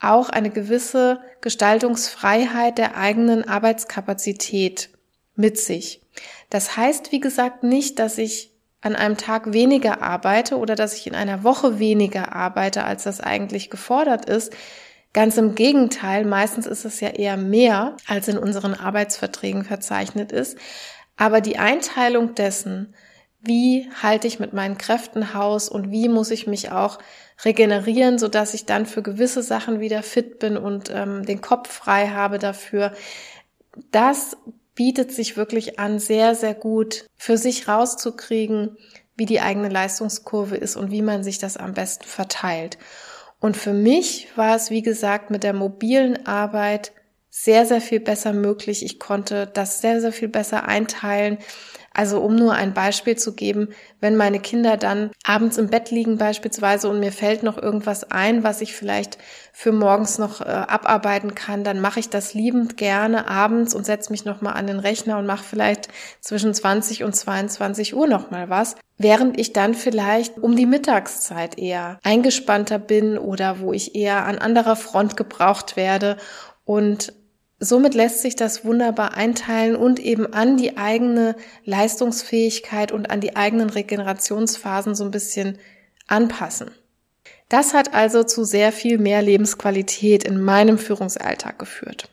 auch 0.00 0.28
eine 0.28 0.50
gewisse 0.50 1.20
Gestaltungsfreiheit 1.40 2.78
der 2.78 2.96
eigenen 2.96 3.48
Arbeitskapazität 3.48 4.90
mit 5.34 5.58
sich. 5.58 6.02
Das 6.50 6.76
heißt, 6.76 7.12
wie 7.12 7.20
gesagt, 7.20 7.62
nicht, 7.62 7.98
dass 7.98 8.18
ich 8.18 8.52
an 8.80 8.94
einem 8.94 9.16
Tag 9.16 9.52
weniger 9.52 10.02
arbeite 10.02 10.56
oder 10.56 10.76
dass 10.76 10.94
ich 10.94 11.06
in 11.06 11.14
einer 11.14 11.42
Woche 11.42 11.78
weniger 11.78 12.34
arbeite, 12.34 12.84
als 12.84 13.04
das 13.04 13.20
eigentlich 13.20 13.70
gefordert 13.70 14.26
ist. 14.26 14.52
Ganz 15.12 15.36
im 15.36 15.54
Gegenteil, 15.54 16.24
meistens 16.24 16.66
ist 16.66 16.84
es 16.84 17.00
ja 17.00 17.08
eher 17.08 17.36
mehr, 17.36 17.96
als 18.06 18.28
in 18.28 18.38
unseren 18.38 18.74
Arbeitsverträgen 18.74 19.64
verzeichnet 19.64 20.30
ist. 20.30 20.56
Aber 21.16 21.40
die 21.40 21.58
Einteilung 21.58 22.36
dessen, 22.36 22.94
wie 23.48 23.90
halte 24.00 24.26
ich 24.26 24.38
mit 24.38 24.52
meinen 24.52 24.78
Kräften 24.78 25.34
Haus 25.34 25.68
und 25.68 25.90
wie 25.90 26.08
muss 26.08 26.30
ich 26.30 26.46
mich 26.46 26.70
auch 26.70 26.98
regenerieren, 27.44 28.18
so 28.18 28.28
dass 28.28 28.54
ich 28.54 28.66
dann 28.66 28.86
für 28.86 29.02
gewisse 29.02 29.42
Sachen 29.42 29.80
wieder 29.80 30.02
fit 30.02 30.38
bin 30.38 30.56
und 30.56 30.90
ähm, 30.94 31.24
den 31.24 31.40
Kopf 31.40 31.70
frei 31.70 32.08
habe 32.08 32.38
dafür. 32.38 32.92
Das 33.90 34.36
bietet 34.74 35.12
sich 35.12 35.36
wirklich 35.36 35.78
an, 35.78 35.98
sehr, 35.98 36.34
sehr 36.34 36.54
gut 36.54 37.06
für 37.16 37.36
sich 37.36 37.66
rauszukriegen, 37.66 38.76
wie 39.16 39.26
die 39.26 39.40
eigene 39.40 39.68
Leistungskurve 39.68 40.56
ist 40.56 40.76
und 40.76 40.92
wie 40.92 41.02
man 41.02 41.24
sich 41.24 41.38
das 41.38 41.56
am 41.56 41.74
besten 41.74 42.04
verteilt. 42.04 42.78
Und 43.40 43.56
für 43.56 43.72
mich 43.72 44.28
war 44.36 44.54
es, 44.54 44.70
wie 44.70 44.82
gesagt, 44.82 45.30
mit 45.30 45.42
der 45.42 45.52
mobilen 45.52 46.26
Arbeit 46.26 46.92
sehr, 47.30 47.66
sehr 47.66 47.80
viel 47.80 48.00
besser 48.00 48.32
möglich. 48.32 48.84
Ich 48.84 48.98
konnte 48.98 49.46
das 49.46 49.80
sehr, 49.80 50.00
sehr 50.00 50.12
viel 50.12 50.28
besser 50.28 50.66
einteilen. 50.66 51.38
Also 51.98 52.20
um 52.20 52.36
nur 52.36 52.52
ein 52.52 52.74
Beispiel 52.74 53.16
zu 53.16 53.34
geben, 53.34 53.70
wenn 53.98 54.16
meine 54.16 54.38
Kinder 54.38 54.76
dann 54.76 55.10
abends 55.24 55.58
im 55.58 55.66
Bett 55.66 55.90
liegen 55.90 56.16
beispielsweise 56.16 56.88
und 56.88 57.00
mir 57.00 57.10
fällt 57.10 57.42
noch 57.42 57.60
irgendwas 57.60 58.12
ein, 58.12 58.44
was 58.44 58.60
ich 58.60 58.72
vielleicht 58.72 59.18
für 59.52 59.72
morgens 59.72 60.16
noch 60.16 60.40
äh, 60.40 60.44
abarbeiten 60.44 61.34
kann, 61.34 61.64
dann 61.64 61.80
mache 61.80 61.98
ich 61.98 62.08
das 62.08 62.34
liebend 62.34 62.76
gerne 62.76 63.26
abends 63.26 63.74
und 63.74 63.84
setze 63.84 64.12
mich 64.12 64.24
nochmal 64.24 64.54
an 64.54 64.68
den 64.68 64.78
Rechner 64.78 65.18
und 65.18 65.26
mache 65.26 65.42
vielleicht 65.42 65.88
zwischen 66.20 66.54
20 66.54 67.02
und 67.02 67.16
22 67.16 67.96
Uhr 67.96 68.06
nochmal 68.06 68.48
was, 68.48 68.76
während 68.96 69.36
ich 69.36 69.52
dann 69.52 69.74
vielleicht 69.74 70.38
um 70.38 70.54
die 70.54 70.66
Mittagszeit 70.66 71.58
eher 71.58 71.98
eingespannter 72.04 72.78
bin 72.78 73.18
oder 73.18 73.58
wo 73.58 73.72
ich 73.72 73.96
eher 73.96 74.24
an 74.24 74.38
anderer 74.38 74.76
Front 74.76 75.16
gebraucht 75.16 75.74
werde 75.74 76.16
und 76.64 77.12
Somit 77.60 77.94
lässt 77.94 78.22
sich 78.22 78.36
das 78.36 78.64
wunderbar 78.64 79.14
einteilen 79.14 79.74
und 79.74 79.98
eben 79.98 80.32
an 80.32 80.56
die 80.56 80.76
eigene 80.76 81.34
Leistungsfähigkeit 81.64 82.92
und 82.92 83.10
an 83.10 83.20
die 83.20 83.34
eigenen 83.34 83.70
Regenerationsphasen 83.70 84.94
so 84.94 85.04
ein 85.04 85.10
bisschen 85.10 85.58
anpassen. 86.06 86.70
Das 87.48 87.74
hat 87.74 87.94
also 87.94 88.22
zu 88.24 88.44
sehr 88.44 88.72
viel 88.72 88.98
mehr 88.98 89.22
Lebensqualität 89.22 90.22
in 90.22 90.40
meinem 90.40 90.78
Führungsalltag 90.78 91.58
geführt. 91.58 92.08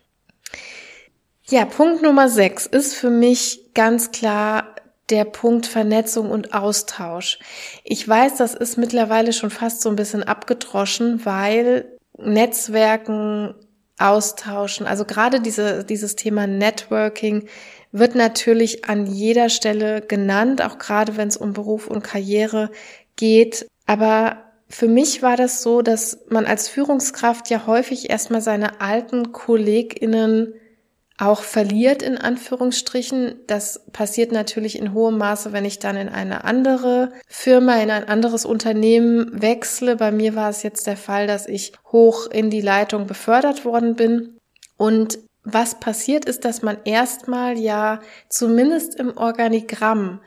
Ja, 1.47 1.65
Punkt 1.65 2.01
Nummer 2.01 2.27
6 2.27 2.65
ist 2.65 2.95
für 2.95 3.11
mich 3.11 3.73
ganz 3.75 4.11
klar 4.11 4.75
der 5.11 5.25
Punkt 5.25 5.67
Vernetzung 5.67 6.31
und 6.31 6.55
Austausch. 6.55 7.37
Ich 7.83 8.07
weiß, 8.07 8.37
das 8.37 8.55
ist 8.55 8.77
mittlerweile 8.77 9.33
schon 9.33 9.51
fast 9.51 9.81
so 9.81 9.89
ein 9.89 9.95
bisschen 9.95 10.23
abgedroschen, 10.23 11.23
weil 11.25 11.85
Netzwerken 12.17 13.53
austauschen. 13.97 14.85
Also 14.85 15.05
gerade 15.05 15.39
diese, 15.39 15.83
dieses 15.83 16.15
Thema 16.15 16.47
Networking 16.47 17.47
wird 17.91 18.15
natürlich 18.15 18.85
an 18.85 19.05
jeder 19.05 19.49
Stelle 19.49 20.01
genannt, 20.01 20.61
auch 20.61 20.77
gerade 20.77 21.15
wenn 21.17 21.29
es 21.29 21.37
um 21.37 21.53
Beruf 21.53 21.87
und 21.87 22.03
Karriere 22.03 22.69
geht. 23.15 23.65
Aber 23.85 24.43
für 24.67 24.87
mich 24.87 25.21
war 25.21 25.37
das 25.37 25.61
so, 25.61 25.81
dass 25.81 26.25
man 26.29 26.45
als 26.45 26.67
Führungskraft 26.67 27.49
ja 27.49 27.65
häufig 27.67 28.09
erstmal 28.09 28.41
seine 28.41 28.81
alten 28.81 29.31
KollegInnen 29.31 30.53
auch 31.17 31.41
verliert, 31.41 32.01
in 32.01 32.17
Anführungsstrichen. 32.17 33.35
Das 33.47 33.85
passiert 33.93 34.31
natürlich 34.31 34.77
in 34.77 34.93
hohem 34.93 35.17
Maße, 35.17 35.53
wenn 35.53 35.65
ich 35.65 35.79
dann 35.79 35.95
in 35.95 36.09
eine 36.09 36.43
andere 36.43 37.11
Firma, 37.27 37.75
in 37.81 37.89
ein 37.89 38.07
anderes 38.07 38.45
Unternehmen 38.45 39.41
wechsle. 39.41 39.95
Bei 39.95 40.11
mir 40.11 40.35
war 40.35 40.49
es 40.49 40.63
jetzt 40.63 40.87
der 40.87 40.97
Fall, 40.97 41.27
dass 41.27 41.47
ich 41.47 41.71
hoch 41.91 42.27
in 42.27 42.49
die 42.49 42.61
Leitung 42.61 43.07
befördert 43.07 43.63
worden 43.63 43.95
bin. 43.95 44.37
Und 44.77 45.19
was 45.43 45.79
passiert 45.79 46.25
ist, 46.25 46.43
dass 46.43 46.61
man 46.61 46.77
erstmal 46.83 47.57
ja 47.57 48.01
zumindest 48.27 48.95
im 48.99 49.15
Organigramm 49.15 50.19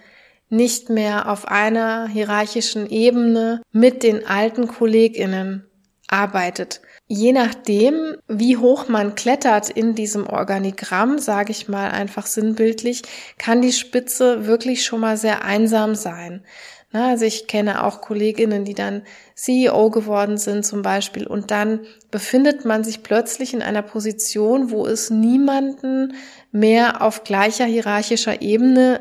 nicht 0.49 0.89
mehr 0.89 1.31
auf 1.31 1.49
einer 1.49 2.09
hierarchischen 2.09 2.89
Ebene 2.89 3.61
mit 3.73 4.03
den 4.03 4.27
alten 4.27 4.69
KollegInnen 4.69 5.67
arbeitet. 6.09 6.81
Je 7.11 7.33
nachdem, 7.33 8.19
wie 8.29 8.59
hoch 8.59 8.89
man 8.89 9.15
klettert 9.15 9.71
in 9.71 9.95
diesem 9.95 10.27
Organigramm, 10.27 11.19
sage 11.19 11.53
ich 11.53 11.67
mal 11.67 11.91
einfach 11.91 12.27
sinnbildlich, 12.27 13.03
kann 13.39 13.63
die 13.63 13.73
Spitze 13.73 14.47
wirklich 14.47 14.85
schon 14.85 15.01
mal 15.01 15.17
sehr 15.17 15.43
einsam 15.43 15.95
sein. 15.95 16.45
Na, 16.91 17.09
also 17.09 17.25
ich 17.25 17.47
kenne 17.47 17.85
auch 17.85 18.03
Kolleginnen, 18.03 18.67
die 18.67 18.75
dann 18.75 19.03
CEO 19.35 19.91
geworden 19.91 20.37
sind 20.37 20.67
zum 20.67 20.83
Beispiel 20.83 21.27
und 21.27 21.51
dann 21.51 21.81
befindet 22.11 22.67
man 22.67 22.85
sich 22.85 23.03
plötzlich 23.03 23.55
in 23.55 23.63
einer 23.63 23.83
Position, 23.83 24.71
wo 24.71 24.87
es 24.87 25.09
niemanden 25.09 26.15
mehr 26.53 27.03
auf 27.03 27.25
gleicher 27.25 27.67
hierarchischer 27.67 28.43
Ebene 28.43 29.01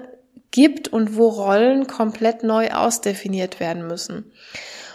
gibt 0.52 0.88
und 0.88 1.18
wo 1.18 1.28
Rollen 1.28 1.88
komplett 1.88 2.44
neu 2.44 2.72
ausdefiniert 2.72 3.60
werden 3.60 3.88
müssen. 3.88 4.32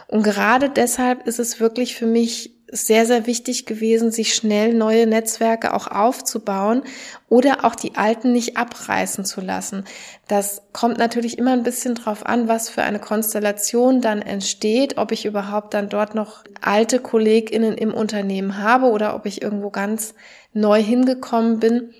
Und 0.07 0.23
gerade 0.23 0.69
deshalb 0.69 1.27
ist 1.27 1.39
es 1.39 1.61
wirklich 1.61 1.97
für 1.97 2.07
mich 2.07 2.62
sehr, 2.75 3.05
sehr 3.05 3.27
wichtig 3.27 3.67
gewesen, 3.67 4.11
sich 4.11 4.35
schnell 4.35 4.73
neue 4.73 5.07
Netzwerke 5.07 5.75
auch 5.75 5.89
aufzubauen 5.89 6.83
oder 7.29 7.65
auch 7.65 7.75
die 7.75 7.97
alten 7.97 8.33
nicht 8.33 8.57
abreißen 8.57 9.27
zu 9.27 9.43
lassen. 9.43 9.85
Das 10.27 10.63
kommt 10.73 10.97
natürlich 10.97 11.37
immer 11.37 11.53
ein 11.53 11.65
bisschen 11.65 11.95
drauf 11.95 12.25
an, 12.25 12.49
was 12.49 12.71
für 12.71 12.83
eine 12.83 12.99
Konstellation 12.99 14.01
dann 14.01 14.23
entsteht, 14.23 14.97
ob 14.97 15.13
ich 15.13 15.27
überhaupt 15.27 15.75
dann 15.75 15.91
dort 15.91 16.15
noch 16.15 16.45
alte 16.63 16.99
KollegInnen 16.99 17.77
im 17.77 17.93
Unternehmen 17.93 18.57
habe 18.57 18.87
oder 18.87 19.15
ob 19.15 19.27
ich 19.27 19.43
irgendwo 19.43 19.69
ganz 19.69 20.15
neu 20.55 20.83
hingekommen 20.83 21.61
bin. 21.61 21.93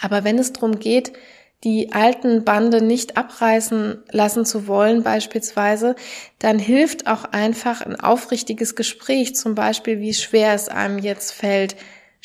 Aber 0.00 0.24
wenn 0.24 0.38
es 0.38 0.54
darum 0.54 0.78
geht, 0.78 1.12
die 1.64 1.92
alten 1.92 2.44
Bande 2.44 2.82
nicht 2.82 3.16
abreißen 3.16 4.02
lassen 4.10 4.44
zu 4.44 4.66
wollen 4.66 5.02
beispielsweise, 5.02 5.96
dann 6.38 6.58
hilft 6.58 7.06
auch 7.06 7.24
einfach 7.24 7.80
ein 7.80 7.98
aufrichtiges 7.98 8.76
Gespräch, 8.76 9.34
zum 9.34 9.54
Beispiel 9.54 10.00
wie 10.00 10.14
schwer 10.14 10.54
es 10.54 10.68
einem 10.68 10.98
jetzt 10.98 11.32
fällt, 11.32 11.76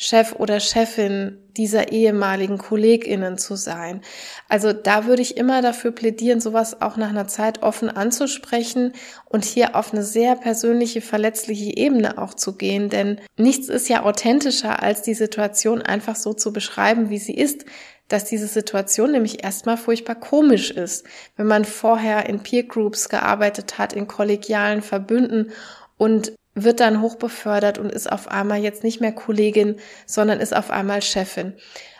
Chef 0.02 0.34
oder 0.38 0.60
Chefin 0.60 1.36
dieser 1.58 1.92
ehemaligen 1.92 2.56
KollegInnen 2.56 3.36
zu 3.36 3.54
sein. 3.54 4.00
Also 4.48 4.72
da 4.72 5.04
würde 5.04 5.20
ich 5.20 5.36
immer 5.36 5.60
dafür 5.60 5.92
plädieren, 5.92 6.40
sowas 6.40 6.80
auch 6.80 6.96
nach 6.96 7.10
einer 7.10 7.28
Zeit 7.28 7.62
offen 7.62 7.90
anzusprechen 7.90 8.94
und 9.26 9.44
hier 9.44 9.76
auf 9.76 9.92
eine 9.92 10.02
sehr 10.02 10.36
persönliche, 10.36 11.02
verletzliche 11.02 11.76
Ebene 11.76 12.16
auch 12.16 12.32
zu 12.32 12.56
gehen. 12.56 12.88
Denn 12.88 13.20
nichts 13.36 13.68
ist 13.68 13.90
ja 13.90 14.02
authentischer, 14.02 14.82
als 14.82 15.02
die 15.02 15.12
Situation 15.12 15.82
einfach 15.82 16.16
so 16.16 16.32
zu 16.32 16.50
beschreiben, 16.50 17.10
wie 17.10 17.18
sie 17.18 17.34
ist 17.34 17.66
dass 18.10 18.24
diese 18.24 18.48
Situation 18.48 19.12
nämlich 19.12 19.42
erstmal 19.44 19.76
furchtbar 19.76 20.16
komisch 20.16 20.70
ist, 20.70 21.06
wenn 21.36 21.46
man 21.46 21.64
vorher 21.64 22.28
in 22.28 22.40
Peer 22.40 22.64
Groups 22.64 23.08
gearbeitet 23.08 23.78
hat, 23.78 23.92
in 23.92 24.08
kollegialen 24.08 24.82
Verbünden 24.82 25.52
und 25.96 26.32
wird 26.54 26.80
dann 26.80 27.00
hochbefördert 27.00 27.78
und 27.78 27.92
ist 27.92 28.10
auf 28.10 28.28
einmal 28.28 28.58
jetzt 28.58 28.82
nicht 28.82 29.00
mehr 29.00 29.12
Kollegin, 29.12 29.76
sondern 30.06 30.40
ist 30.40 30.54
auf 30.54 30.70
einmal 30.70 31.02
Chefin. 31.02 31.54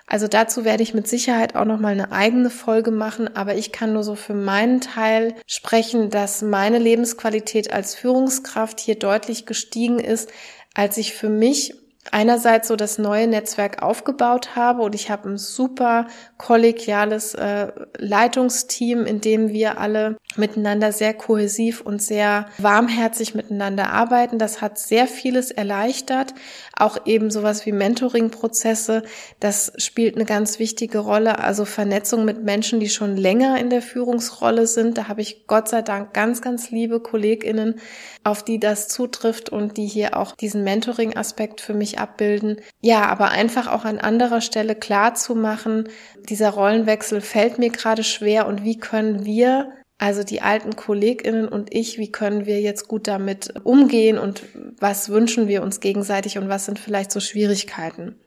Also 0.09 0.27
dazu 0.27 0.65
werde 0.65 0.83
ich 0.83 0.95
mit 0.95 1.07
Sicherheit 1.07 1.55
auch 1.55 1.65
noch 1.65 1.79
mal 1.79 1.93
eine 1.93 2.11
eigene 2.11 2.51
Folge 2.51 2.91
machen, 2.91 3.37
aber 3.37 3.55
ich 3.55 3.71
kann 3.71 3.93
nur 3.93 4.03
so 4.03 4.17
für 4.17 4.35
meinen 4.35 4.81
Teil 4.81 5.37
sprechen, 5.47 6.11
dass 6.11 6.43
meine 6.43 6.81
Lebensqualität 6.81 7.73
als 7.73 7.95
Führungskraft 7.95 8.81
hier 8.81 8.99
deutlich 8.99 9.47
gestiegen 9.47 10.01
ist, 10.01 10.29
als 10.75 10.97
ich 10.97 11.15
für 11.15 11.29
mich 11.29 11.75
einerseits 12.13 12.69
so 12.69 12.77
das 12.77 12.99
neue 12.99 13.27
Netzwerk 13.27 13.83
aufgebaut 13.83 14.57
habe 14.57 14.83
und 14.83 14.95
ich 14.95 15.11
habe 15.11 15.29
ein 15.29 15.39
super 15.39 16.07
kollegiales 16.37 17.35
äh, 17.35 17.69
Leitungsteam, 17.99 19.07
in 19.07 19.21
dem 19.21 19.51
wir 19.51 19.79
alle 19.79 20.17
miteinander 20.37 20.93
sehr 20.93 21.15
kohäsiv 21.15 21.81
und 21.81 22.03
sehr 22.03 22.47
warmherzig 22.59 23.35
miteinander 23.35 23.91
arbeiten. 23.91 24.39
Das 24.39 24.61
hat 24.61 24.79
sehr 24.79 25.07
vieles 25.07 25.51
erleichtert, 25.51 26.35
auch 26.77 27.07
eben 27.07 27.31
sowas 27.31 27.67
wie 27.67 27.73
Mentoring-Prozesse. 27.73 29.03
Das 29.39 29.73
spielt 29.77 30.17
eine 30.17 30.25
ganz 30.25 30.59
wichtige 30.59 30.99
Rolle, 30.99 31.39
also 31.39 31.65
Vernetzung 31.65 32.25
mit 32.25 32.43
Menschen, 32.43 32.81
die 32.81 32.89
schon 32.89 33.17
länger 33.17 33.59
in 33.59 33.71
der 33.71 33.83
Führungsrolle 33.83 34.67
sind. 34.67 34.99
Da 34.99 35.09
habe 35.09 35.21
ich 35.21 35.47
Gott 35.47 35.69
sei 35.69 35.83
Dank 35.83 36.13
ganz, 36.13 36.43
ganz 36.43 36.71
liebe 36.71 37.01
Kolleginnen, 37.01 37.81
auf 38.25 38.43
die 38.43 38.59
das 38.59 38.89
zutrifft 38.89 39.51
und 39.51 39.77
die 39.77 39.87
hier 39.87 40.17
auch 40.17 40.35
diesen 40.35 40.65
Mentoring-Aspekt 40.65 41.61
für 41.61 41.75
mich 41.75 42.00
abbilden. 42.01 42.61
Ja, 42.81 43.07
aber 43.07 43.31
einfach 43.31 43.69
auch 43.69 43.85
an 43.85 43.99
anderer 43.99 44.41
Stelle 44.41 44.75
klar 44.75 45.15
zu 45.15 45.35
machen, 45.35 45.89
dieser 46.29 46.51
Rollenwechsel 46.51 47.21
fällt 47.21 47.59
mir 47.59 47.71
gerade 47.71 48.05
schwer 48.05 48.47
und 48.47 48.65
wie 48.65 48.79
können 48.79 49.25
wir 49.25 49.73
also 49.99 50.25
die 50.25 50.41
alten 50.41 50.77
Kolleginnen 50.77 51.47
und 51.47 51.75
ich, 51.75 51.99
wie 51.99 52.11
können 52.11 52.47
wir 52.47 52.61
jetzt 52.61 52.89
gut 52.89 53.07
damit 53.07 53.53
umgehen 53.65 54.19
und 54.19 54.43
was 54.79 55.11
wünschen 55.11 55.47
wir 55.47 55.63
uns 55.63 55.81
gegenseitig 55.81 56.39
und 56.39 56.49
was 56.49 56.65
sind 56.65 56.79
vielleicht 56.79 57.13
so 57.13 57.21
Schwierigkeiten? 57.21 58.19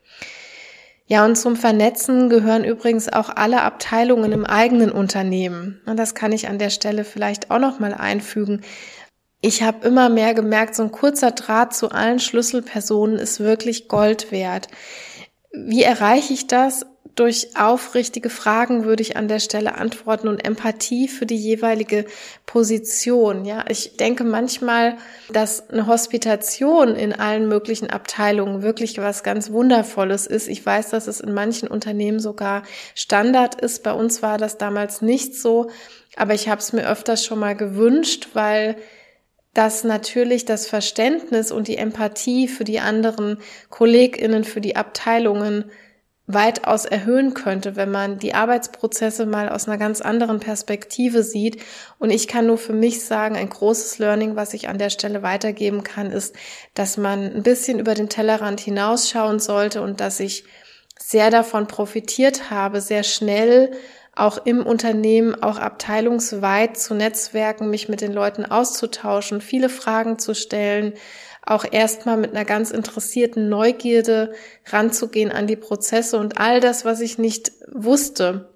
Ja, 1.06 1.26
und 1.26 1.36
zum 1.36 1.56
Vernetzen 1.56 2.30
gehören 2.30 2.64
übrigens 2.64 3.12
auch 3.12 3.30
alle 3.30 3.64
Abteilungen 3.64 4.32
im 4.32 4.46
eigenen 4.46 4.90
Unternehmen. 4.90 5.82
Und 5.86 5.98
das 5.98 6.16
kann 6.16 6.32
ich 6.32 6.48
an 6.48 6.60
der 6.60 6.70
Stelle 6.70 7.04
vielleicht 7.04 7.52
auch 7.52 7.60
noch 7.60 7.80
mal 7.80 7.94
einfügen. 7.94 8.62
Ich 9.45 9.62
habe 9.62 9.86
immer 9.86 10.08
mehr 10.08 10.34
gemerkt, 10.34 10.73
so 10.73 10.84
ein 10.84 10.93
kurzer 10.93 11.32
Draht 11.32 11.75
zu 11.75 11.91
allen 11.91 12.21
Schlüsselpersonen 12.21 13.19
ist 13.19 13.41
wirklich 13.41 13.89
Gold 13.89 14.32
wert. 14.32 14.69
Wie 15.51 15.84
erreiche 15.84 16.32
ich 16.32 16.47
das? 16.47 16.86
Durch 17.15 17.49
aufrichtige 17.60 18.29
Fragen 18.29 18.86
würde 18.86 19.03
ich 19.03 19.17
an 19.17 19.27
der 19.27 19.39
Stelle 19.39 19.75
antworten 19.75 20.29
und 20.29 20.45
Empathie 20.45 21.10
für 21.10 21.25
die 21.25 21.36
jeweilige 21.36 22.06
Position. 22.45 23.43
Ja, 23.43 23.65
ich 23.67 23.97
denke 23.97 24.23
manchmal, 24.23 24.95
dass 25.29 25.69
eine 25.69 25.88
Hospitation 25.88 26.95
in 26.95 27.12
allen 27.12 27.49
möglichen 27.49 27.89
Abteilungen 27.89 28.62
wirklich 28.62 28.97
was 28.99 29.23
ganz 29.23 29.51
Wundervolles 29.51 30.25
ist. 30.25 30.47
Ich 30.47 30.65
weiß, 30.65 30.89
dass 30.91 31.08
es 31.08 31.19
in 31.19 31.34
manchen 31.34 31.67
Unternehmen 31.67 32.21
sogar 32.21 32.63
Standard 32.95 33.60
ist. 33.60 33.84
Bei 33.84 33.91
uns 33.91 34.21
war 34.21 34.38
das 34.38 34.58
damals 34.58 35.01
nicht 35.01 35.36
so, 35.36 35.69
aber 36.15 36.34
ich 36.34 36.47
habe 36.47 36.62
es 36.62 36.71
mir 36.71 36.88
öfters 36.88 37.25
schon 37.25 37.39
mal 37.39 37.58
gewünscht, 37.58 38.29
weil 38.34 38.77
dass 39.54 39.84
natürlich 39.84 40.46
das 40.46 40.68
Verständnis 40.68 41.52
und 41.52 41.68
die 41.68 41.78
Empathie 41.78 42.48
für 42.48 42.63
die 42.63 42.80
anderen 42.80 43.38
Kolleginnen, 43.70 44.44
für 44.44 44.62
die 44.62 44.76
Abteilungen 44.76 45.66
weitaus 46.26 46.86
erhöhen 46.86 47.34
könnte, 47.34 47.76
wenn 47.76 47.92
man 47.92 48.18
die 48.18 48.34
Arbeitsprozesse 48.34 49.26
mal 49.26 49.50
aus 49.50 49.68
einer 49.68 49.78
ganz 49.78 50.00
anderen 50.00 50.39
Perspektive 50.39 51.22
sieht. 51.22 51.62
Und 52.00 52.12
ich 52.12 52.28
kann 52.28 52.48
nur 52.48 52.58
für 52.58 52.74
mich 52.74 53.04
sagen, 53.04 53.36
ein 53.36 53.50
großes 53.50 54.00
Learning, 54.00 54.36
was 54.36 54.54
ich 54.54 54.70
an 54.70 54.78
der 54.78 54.89
Stelle 54.89 55.22
weitergeben 55.22 55.84
kann, 55.84 56.12
ist, 56.12 56.34
dass 56.76 56.96
man 56.96 57.36
ein 57.36 57.44
bisschen 57.44 57.78
über 57.78 57.94
den 57.94 58.08
Tellerrand 58.08 58.62
hinausschauen 58.62 59.39
sollte 59.39 59.82
und 59.82 60.00
dass 60.00 60.22
ich 60.22 60.46
sehr 60.98 61.30
davon 61.30 61.68
profitiert 61.68 62.50
habe, 62.50 62.80
sehr 62.80 63.04
schnell 63.04 63.72
auch 64.15 64.45
im 64.45 64.65
Unternehmen, 64.65 65.41
auch 65.41 65.58
abteilungsweit 65.58 66.78
zu 66.78 66.93
Netzwerken, 66.93 67.69
mich 67.69 67.89
mit 67.89 68.02
den 68.02 68.13
Leuten 68.13 68.45
auszutauschen, 68.45 69.41
viele 69.41 69.69
Fragen 69.69 70.19
zu 70.19 70.36
stellen, 70.36 70.93
auch 71.45 71.65
erstmal 71.69 72.17
mit 72.17 72.32
einer 72.32 72.45
ganz 72.45 72.71
interessierten 72.71 73.49
Neugierde 73.49 74.34
ranzugehen 74.67 75.32
an 75.32 75.47
die 75.47 75.56
Prozesse 75.56 76.17
und 76.17 76.38
all 76.39 76.60
das, 76.60 76.86
was 76.86 77.02
ich 77.02 77.17
nicht 77.17 77.52
wusste, 77.71 78.49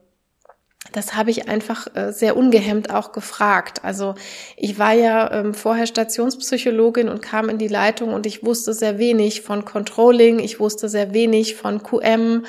das 0.94 1.16
habe 1.16 1.32
ich 1.32 1.50
einfach 1.50 1.88
äh, 1.96 2.12
sehr 2.12 2.38
ungehemmt 2.38 2.92
auch 2.92 3.12
gefragt. 3.12 3.84
Also 3.84 4.16
ich 4.56 4.80
war 4.80 4.94
ja 4.94 5.32
ähm, 5.32 5.54
vorher 5.54 5.86
Stationspsychologin 5.86 7.10
und 7.10 7.22
kam 7.22 7.50
in 7.50 7.58
die 7.58 7.68
Leitung 7.68 8.14
und 8.14 8.26
ich 8.26 8.46
wusste 8.46 8.74
sehr 8.74 8.98
wenig 8.98 9.42
von 9.42 9.66
Controlling, 9.66 10.40
ich 10.40 10.60
wusste 10.60 10.88
sehr 10.88 11.14
wenig 11.14 11.56
von 11.56 11.84
QM, 11.84 12.46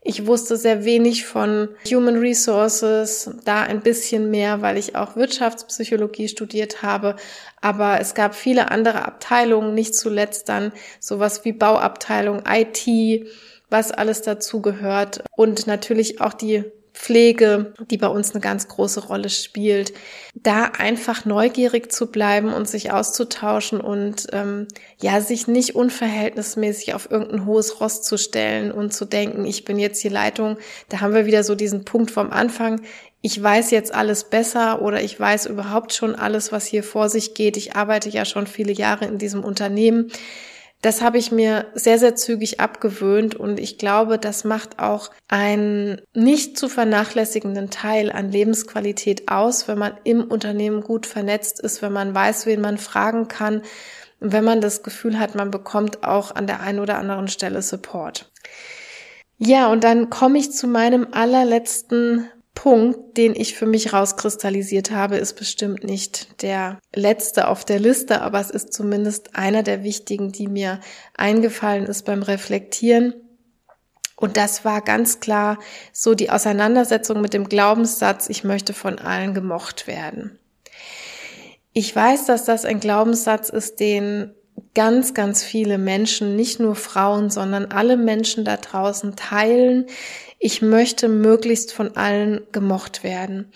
ich 0.00 0.26
wusste 0.26 0.56
sehr 0.56 0.84
wenig 0.84 1.26
von 1.26 1.68
Human 1.90 2.16
Resources, 2.16 3.30
da 3.44 3.62
ein 3.62 3.80
bisschen 3.80 4.30
mehr, 4.30 4.62
weil 4.62 4.78
ich 4.78 4.94
auch 4.94 5.16
Wirtschaftspsychologie 5.16 6.28
studiert 6.28 6.82
habe. 6.82 7.16
Aber 7.60 8.00
es 8.00 8.14
gab 8.14 8.34
viele 8.34 8.70
andere 8.70 9.04
Abteilungen, 9.04 9.74
nicht 9.74 9.94
zuletzt 9.94 10.48
dann 10.48 10.72
sowas 11.00 11.44
wie 11.44 11.52
Bauabteilung, 11.52 12.44
IT, 12.48 13.26
was 13.70 13.90
alles 13.90 14.22
dazu 14.22 14.62
gehört 14.62 15.24
und 15.36 15.66
natürlich 15.66 16.20
auch 16.20 16.32
die 16.32 16.64
Pflege, 16.98 17.72
die 17.90 17.96
bei 17.96 18.08
uns 18.08 18.32
eine 18.32 18.40
ganz 18.40 18.66
große 18.66 19.06
Rolle 19.06 19.30
spielt, 19.30 19.92
da 20.34 20.64
einfach 20.64 21.24
neugierig 21.24 21.92
zu 21.92 22.10
bleiben 22.10 22.52
und 22.52 22.68
sich 22.68 22.90
auszutauschen 22.90 23.80
und 23.80 24.26
ähm, 24.32 24.66
ja, 25.00 25.20
sich 25.20 25.46
nicht 25.46 25.76
unverhältnismäßig 25.76 26.94
auf 26.94 27.08
irgendein 27.10 27.46
hohes 27.46 27.80
Ross 27.80 28.02
zu 28.02 28.18
stellen 28.18 28.72
und 28.72 28.92
zu 28.92 29.04
denken, 29.04 29.44
ich 29.44 29.64
bin 29.64 29.78
jetzt 29.78 30.02
die 30.02 30.08
Leitung. 30.08 30.58
Da 30.88 31.00
haben 31.00 31.14
wir 31.14 31.24
wieder 31.24 31.44
so 31.44 31.54
diesen 31.54 31.84
Punkt 31.84 32.10
vom 32.10 32.30
Anfang. 32.30 32.82
Ich 33.22 33.40
weiß 33.40 33.70
jetzt 33.70 33.94
alles 33.94 34.24
besser 34.24 34.82
oder 34.82 35.00
ich 35.00 35.18
weiß 35.18 35.46
überhaupt 35.46 35.94
schon 35.94 36.16
alles, 36.16 36.50
was 36.50 36.66
hier 36.66 36.82
vor 36.82 37.08
sich 37.08 37.32
geht. 37.32 37.56
Ich 37.56 37.76
arbeite 37.76 38.08
ja 38.08 38.24
schon 38.24 38.48
viele 38.48 38.72
Jahre 38.72 39.04
in 39.04 39.18
diesem 39.18 39.44
Unternehmen. 39.44 40.10
Das 40.80 41.02
habe 41.02 41.18
ich 41.18 41.32
mir 41.32 41.66
sehr, 41.74 41.98
sehr 41.98 42.14
zügig 42.14 42.60
abgewöhnt 42.60 43.34
und 43.34 43.58
ich 43.58 43.78
glaube, 43.78 44.18
das 44.18 44.44
macht 44.44 44.78
auch 44.78 45.10
einen 45.26 46.00
nicht 46.14 46.56
zu 46.56 46.68
vernachlässigenden 46.68 47.70
Teil 47.70 48.12
an 48.12 48.30
Lebensqualität 48.30 49.28
aus, 49.28 49.66
wenn 49.66 49.78
man 49.78 49.92
im 50.04 50.22
Unternehmen 50.22 50.82
gut 50.82 51.06
vernetzt 51.06 51.58
ist, 51.58 51.82
wenn 51.82 51.92
man 51.92 52.14
weiß, 52.14 52.46
wen 52.46 52.60
man 52.60 52.78
fragen 52.78 53.26
kann 53.26 53.62
wenn 54.20 54.44
man 54.44 54.60
das 54.60 54.82
Gefühl 54.82 55.18
hat, 55.18 55.34
man 55.34 55.50
bekommt 55.50 56.04
auch 56.04 56.34
an 56.34 56.46
der 56.46 56.60
einen 56.60 56.80
oder 56.80 56.98
anderen 56.98 57.28
Stelle 57.28 57.62
Support. 57.62 58.30
Ja, 59.38 59.70
und 59.70 59.84
dann 59.84 60.10
komme 60.10 60.38
ich 60.38 60.50
zu 60.50 60.66
meinem 60.66 61.08
allerletzten 61.12 62.28
Punkt, 62.58 63.16
den 63.16 63.36
ich 63.36 63.54
für 63.54 63.66
mich 63.66 63.92
rauskristallisiert 63.92 64.90
habe, 64.90 65.16
ist 65.16 65.34
bestimmt 65.34 65.84
nicht 65.84 66.42
der 66.42 66.80
letzte 66.92 67.46
auf 67.46 67.64
der 67.64 67.78
Liste, 67.78 68.20
aber 68.20 68.40
es 68.40 68.50
ist 68.50 68.72
zumindest 68.72 69.36
einer 69.36 69.62
der 69.62 69.84
wichtigen, 69.84 70.32
die 70.32 70.48
mir 70.48 70.80
eingefallen 71.16 71.86
ist 71.86 72.04
beim 72.04 72.20
Reflektieren. 72.20 73.14
Und 74.16 74.36
das 74.36 74.64
war 74.64 74.80
ganz 74.80 75.20
klar 75.20 75.60
so 75.92 76.16
die 76.16 76.30
Auseinandersetzung 76.30 77.20
mit 77.20 77.32
dem 77.32 77.48
Glaubenssatz, 77.48 78.28
ich 78.28 78.42
möchte 78.42 78.72
von 78.72 78.98
allen 78.98 79.34
gemocht 79.34 79.86
werden. 79.86 80.36
Ich 81.72 81.94
weiß, 81.94 82.26
dass 82.26 82.44
das 82.44 82.64
ein 82.64 82.80
Glaubenssatz 82.80 83.50
ist, 83.50 83.78
den 83.78 84.34
ganz, 84.74 85.14
ganz 85.14 85.42
viele 85.42 85.78
Menschen, 85.78 86.36
nicht 86.36 86.60
nur 86.60 86.74
Frauen, 86.74 87.30
sondern 87.30 87.66
alle 87.66 87.96
Menschen 87.96 88.44
da 88.44 88.56
draußen 88.56 89.16
teilen. 89.16 89.86
Ich 90.38 90.62
möchte 90.62 91.08
möglichst 91.08 91.72
von 91.72 91.96
allen 91.96 92.40
gemocht 92.52 93.02
werden. 93.02 93.52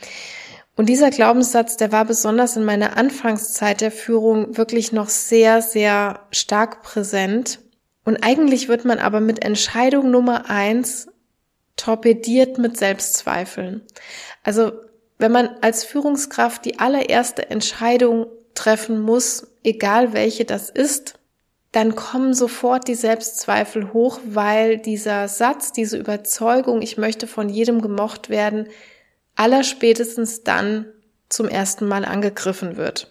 Und 0.74 0.88
dieser 0.88 1.10
Glaubenssatz, 1.10 1.76
der 1.76 1.92
war 1.92 2.04
besonders 2.04 2.56
in 2.56 2.64
meiner 2.64 2.96
Anfangszeit 2.96 3.80
der 3.80 3.90
Führung 3.90 4.56
wirklich 4.56 4.92
noch 4.92 5.08
sehr, 5.08 5.60
sehr 5.60 6.20
stark 6.30 6.82
präsent. 6.82 7.60
Und 8.04 8.24
eigentlich 8.24 8.68
wird 8.68 8.84
man 8.84 8.98
aber 8.98 9.20
mit 9.20 9.44
Entscheidung 9.44 10.10
Nummer 10.10 10.48
eins 10.48 11.08
torpediert 11.76 12.58
mit 12.58 12.76
Selbstzweifeln. 12.76 13.82
Also 14.42 14.72
wenn 15.18 15.32
man 15.32 15.50
als 15.60 15.84
Führungskraft 15.84 16.64
die 16.64 16.78
allererste 16.78 17.48
Entscheidung 17.48 18.26
treffen 18.54 19.00
muss, 19.00 19.46
egal 19.62 20.12
welche 20.12 20.44
das 20.44 20.70
ist, 20.70 21.18
dann 21.72 21.96
kommen 21.96 22.34
sofort 22.34 22.86
die 22.86 22.94
Selbstzweifel 22.94 23.92
hoch, 23.94 24.20
weil 24.26 24.76
dieser 24.76 25.26
Satz, 25.28 25.72
diese 25.72 25.96
Überzeugung, 25.96 26.82
ich 26.82 26.98
möchte 26.98 27.26
von 27.26 27.48
jedem 27.48 27.80
gemocht 27.80 28.28
werden, 28.28 28.68
allerspätestens 29.36 30.42
dann 30.42 30.86
zum 31.30 31.48
ersten 31.48 31.88
Mal 31.88 32.04
angegriffen 32.04 32.76
wird. 32.76 33.10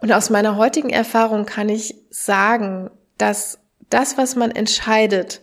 Und 0.00 0.12
aus 0.12 0.30
meiner 0.30 0.56
heutigen 0.56 0.90
Erfahrung 0.90 1.46
kann 1.46 1.68
ich 1.68 1.96
sagen, 2.10 2.90
dass 3.16 3.58
das, 3.90 4.16
was 4.16 4.36
man 4.36 4.52
entscheidet, 4.52 5.42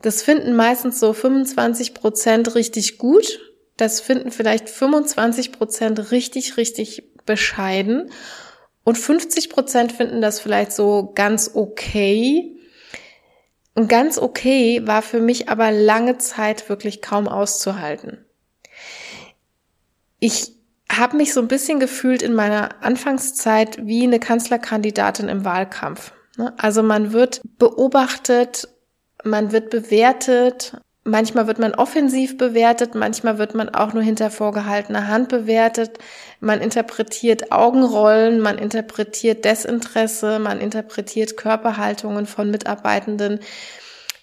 das 0.00 0.22
finden 0.22 0.56
meistens 0.56 0.98
so 0.98 1.12
25 1.12 1.92
Prozent 1.92 2.54
richtig 2.54 2.96
gut. 2.96 3.40
Das 3.76 4.00
finden 4.00 4.30
vielleicht 4.30 4.70
25 4.70 5.52
Prozent 5.52 6.10
richtig, 6.10 6.56
richtig 6.56 7.09
bescheiden. 7.30 8.10
Und 8.82 8.98
50 8.98 9.50
Prozent 9.50 9.92
finden 9.92 10.20
das 10.20 10.40
vielleicht 10.40 10.72
so 10.72 11.12
ganz 11.14 11.52
okay. 11.54 12.56
Und 13.76 13.88
ganz 13.88 14.18
okay 14.18 14.84
war 14.84 15.00
für 15.00 15.20
mich 15.20 15.48
aber 15.48 15.70
lange 15.70 16.18
Zeit 16.18 16.68
wirklich 16.68 17.00
kaum 17.00 17.28
auszuhalten. 17.28 18.24
Ich 20.18 20.56
habe 20.90 21.16
mich 21.16 21.32
so 21.32 21.40
ein 21.40 21.46
bisschen 21.46 21.78
gefühlt 21.78 22.20
in 22.20 22.34
meiner 22.34 22.82
Anfangszeit 22.82 23.86
wie 23.86 24.02
eine 24.02 24.18
Kanzlerkandidatin 24.18 25.28
im 25.28 25.44
Wahlkampf. 25.44 26.12
Ne? 26.36 26.52
Also 26.58 26.82
man 26.82 27.12
wird 27.12 27.42
beobachtet, 27.58 28.68
man 29.22 29.52
wird 29.52 29.70
bewertet, 29.70 30.80
Manchmal 31.04 31.46
wird 31.46 31.58
man 31.58 31.74
offensiv 31.74 32.36
bewertet, 32.36 32.94
manchmal 32.94 33.38
wird 33.38 33.54
man 33.54 33.70
auch 33.70 33.94
nur 33.94 34.02
hinter 34.02 34.30
vorgehaltener 34.30 35.08
Hand 35.08 35.30
bewertet. 35.30 35.98
Man 36.40 36.60
interpretiert 36.60 37.52
Augenrollen, 37.52 38.40
man 38.40 38.58
interpretiert 38.58 39.46
Desinteresse, 39.46 40.38
man 40.38 40.60
interpretiert 40.60 41.38
Körperhaltungen 41.38 42.26
von 42.26 42.50
Mitarbeitenden. 42.50 43.40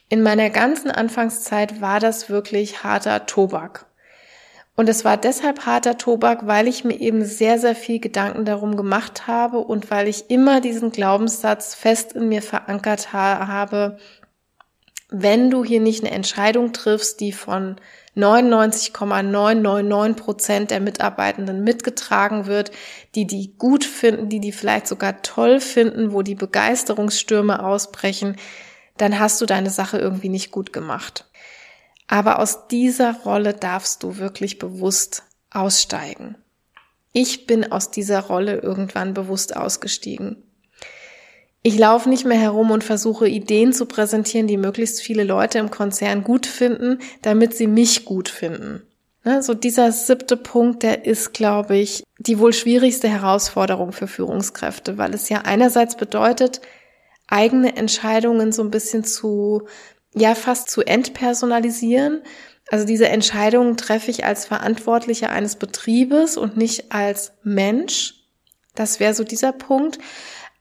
In 0.09 0.21
meiner 0.21 0.51
ganzen 0.51 0.91
Anfangszeit 0.91 1.81
war 1.81 1.99
das 1.99 2.29
wirklich 2.29 2.83
harter 2.83 3.25
Tobak. 3.25 3.87
Und 4.75 4.87
es 4.87 5.03
war 5.03 5.17
deshalb 5.17 5.65
harter 5.65 5.97
Tobak, 5.97 6.45
weil 6.45 6.67
ich 6.67 6.83
mir 6.83 7.01
eben 7.01 7.25
sehr, 7.25 7.57
sehr 7.57 7.75
viel 7.75 7.99
Gedanken 7.99 8.45
darum 8.45 8.77
gemacht 8.77 9.25
habe 9.25 9.57
und 9.57 9.89
weil 9.89 10.07
ich 10.07 10.29
immer 10.29 10.61
diesen 10.61 10.91
Glaubenssatz 10.91 11.73
fest 11.73 12.13
in 12.13 12.29
mir 12.29 12.43
verankert 12.43 13.11
habe, 13.11 13.97
wenn 15.09 15.49
du 15.49 15.63
hier 15.63 15.79
nicht 15.79 16.03
eine 16.03 16.13
Entscheidung 16.13 16.73
triffst, 16.73 17.21
die 17.21 17.31
von 17.31 17.77
99,999 18.15 20.23
Prozent 20.23 20.71
der 20.71 20.81
Mitarbeitenden 20.81 21.63
mitgetragen 21.63 22.47
wird, 22.47 22.71
die 23.15 23.27
die 23.27 23.53
gut 23.57 23.85
finden, 23.85 24.27
die 24.27 24.39
die 24.39 24.51
vielleicht 24.51 24.87
sogar 24.87 25.21
toll 25.21 25.61
finden, 25.61 26.11
wo 26.11 26.23
die 26.23 26.35
Begeisterungsstürme 26.35 27.63
ausbrechen, 27.63 28.35
dann 28.97 29.19
hast 29.19 29.39
du 29.39 29.45
deine 29.45 29.69
Sache 29.69 29.99
irgendwie 29.99 30.29
nicht 30.29 30.51
gut 30.51 30.73
gemacht. 30.73 31.25
Aber 32.07 32.39
aus 32.39 32.67
dieser 32.67 33.13
Rolle 33.13 33.53
darfst 33.53 34.03
du 34.03 34.17
wirklich 34.17 34.59
bewusst 34.59 35.23
aussteigen. 35.51 36.35
Ich 37.13 37.45
bin 37.45 37.71
aus 37.71 37.91
dieser 37.91 38.21
Rolle 38.21 38.57
irgendwann 38.57 39.13
bewusst 39.13 39.55
ausgestiegen. 39.55 40.43
Ich 41.67 41.77
laufe 41.77 42.07
nicht 42.07 42.23
mehr 42.23 42.39
herum 42.39 42.71
und 42.71 42.85
versuche 42.85 43.27
Ideen 43.27 43.73
zu 43.73 43.87
präsentieren, 43.87 44.47
die 44.47 44.55
möglichst 44.55 45.01
viele 45.01 45.25
Leute 45.25 45.57
im 45.57 45.69
Konzern 45.69 46.23
gut 46.23 46.45
finden, 46.45 46.99
damit 47.23 47.57
sie 47.57 47.67
mich 47.67 48.05
gut 48.05 48.29
finden. 48.29 48.83
Ne, 49.25 49.43
so 49.43 49.53
dieser 49.53 49.91
siebte 49.91 50.37
Punkt, 50.37 50.83
der 50.83 51.03
ist, 51.03 51.33
glaube 51.33 51.75
ich, 51.75 52.05
die 52.19 52.39
wohl 52.39 52.53
schwierigste 52.53 53.09
Herausforderung 53.09 53.91
für 53.91 54.07
Führungskräfte, 54.07 54.97
weil 54.97 55.13
es 55.13 55.27
ja 55.27 55.41
einerseits 55.41 55.97
bedeutet, 55.97 56.61
eigene 57.27 57.75
Entscheidungen 57.75 58.53
so 58.53 58.63
ein 58.63 58.71
bisschen 58.71 59.03
zu, 59.03 59.63
ja, 60.15 60.35
fast 60.35 60.69
zu 60.69 60.83
entpersonalisieren. 60.83 62.21
Also 62.71 62.85
diese 62.85 63.09
Entscheidungen 63.09 63.75
treffe 63.75 64.09
ich 64.09 64.23
als 64.23 64.45
Verantwortlicher 64.45 65.31
eines 65.31 65.57
Betriebes 65.57 66.37
und 66.37 66.55
nicht 66.55 66.93
als 66.93 67.33
Mensch. 67.43 68.13
Das 68.73 69.01
wäre 69.01 69.13
so 69.13 69.25
dieser 69.25 69.51
Punkt. 69.51 69.99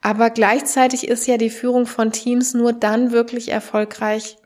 Aber 0.00 0.30
gleichzeitig 0.30 1.08
ist 1.08 1.26
ja 1.26 1.36
die 1.36 1.50
Führung 1.50 1.86
von 1.86 2.12
Teams 2.12 2.54
nur 2.54 2.72
dann 2.72 3.12
wirklich 3.12 3.50
erfolgreich, 3.50 4.36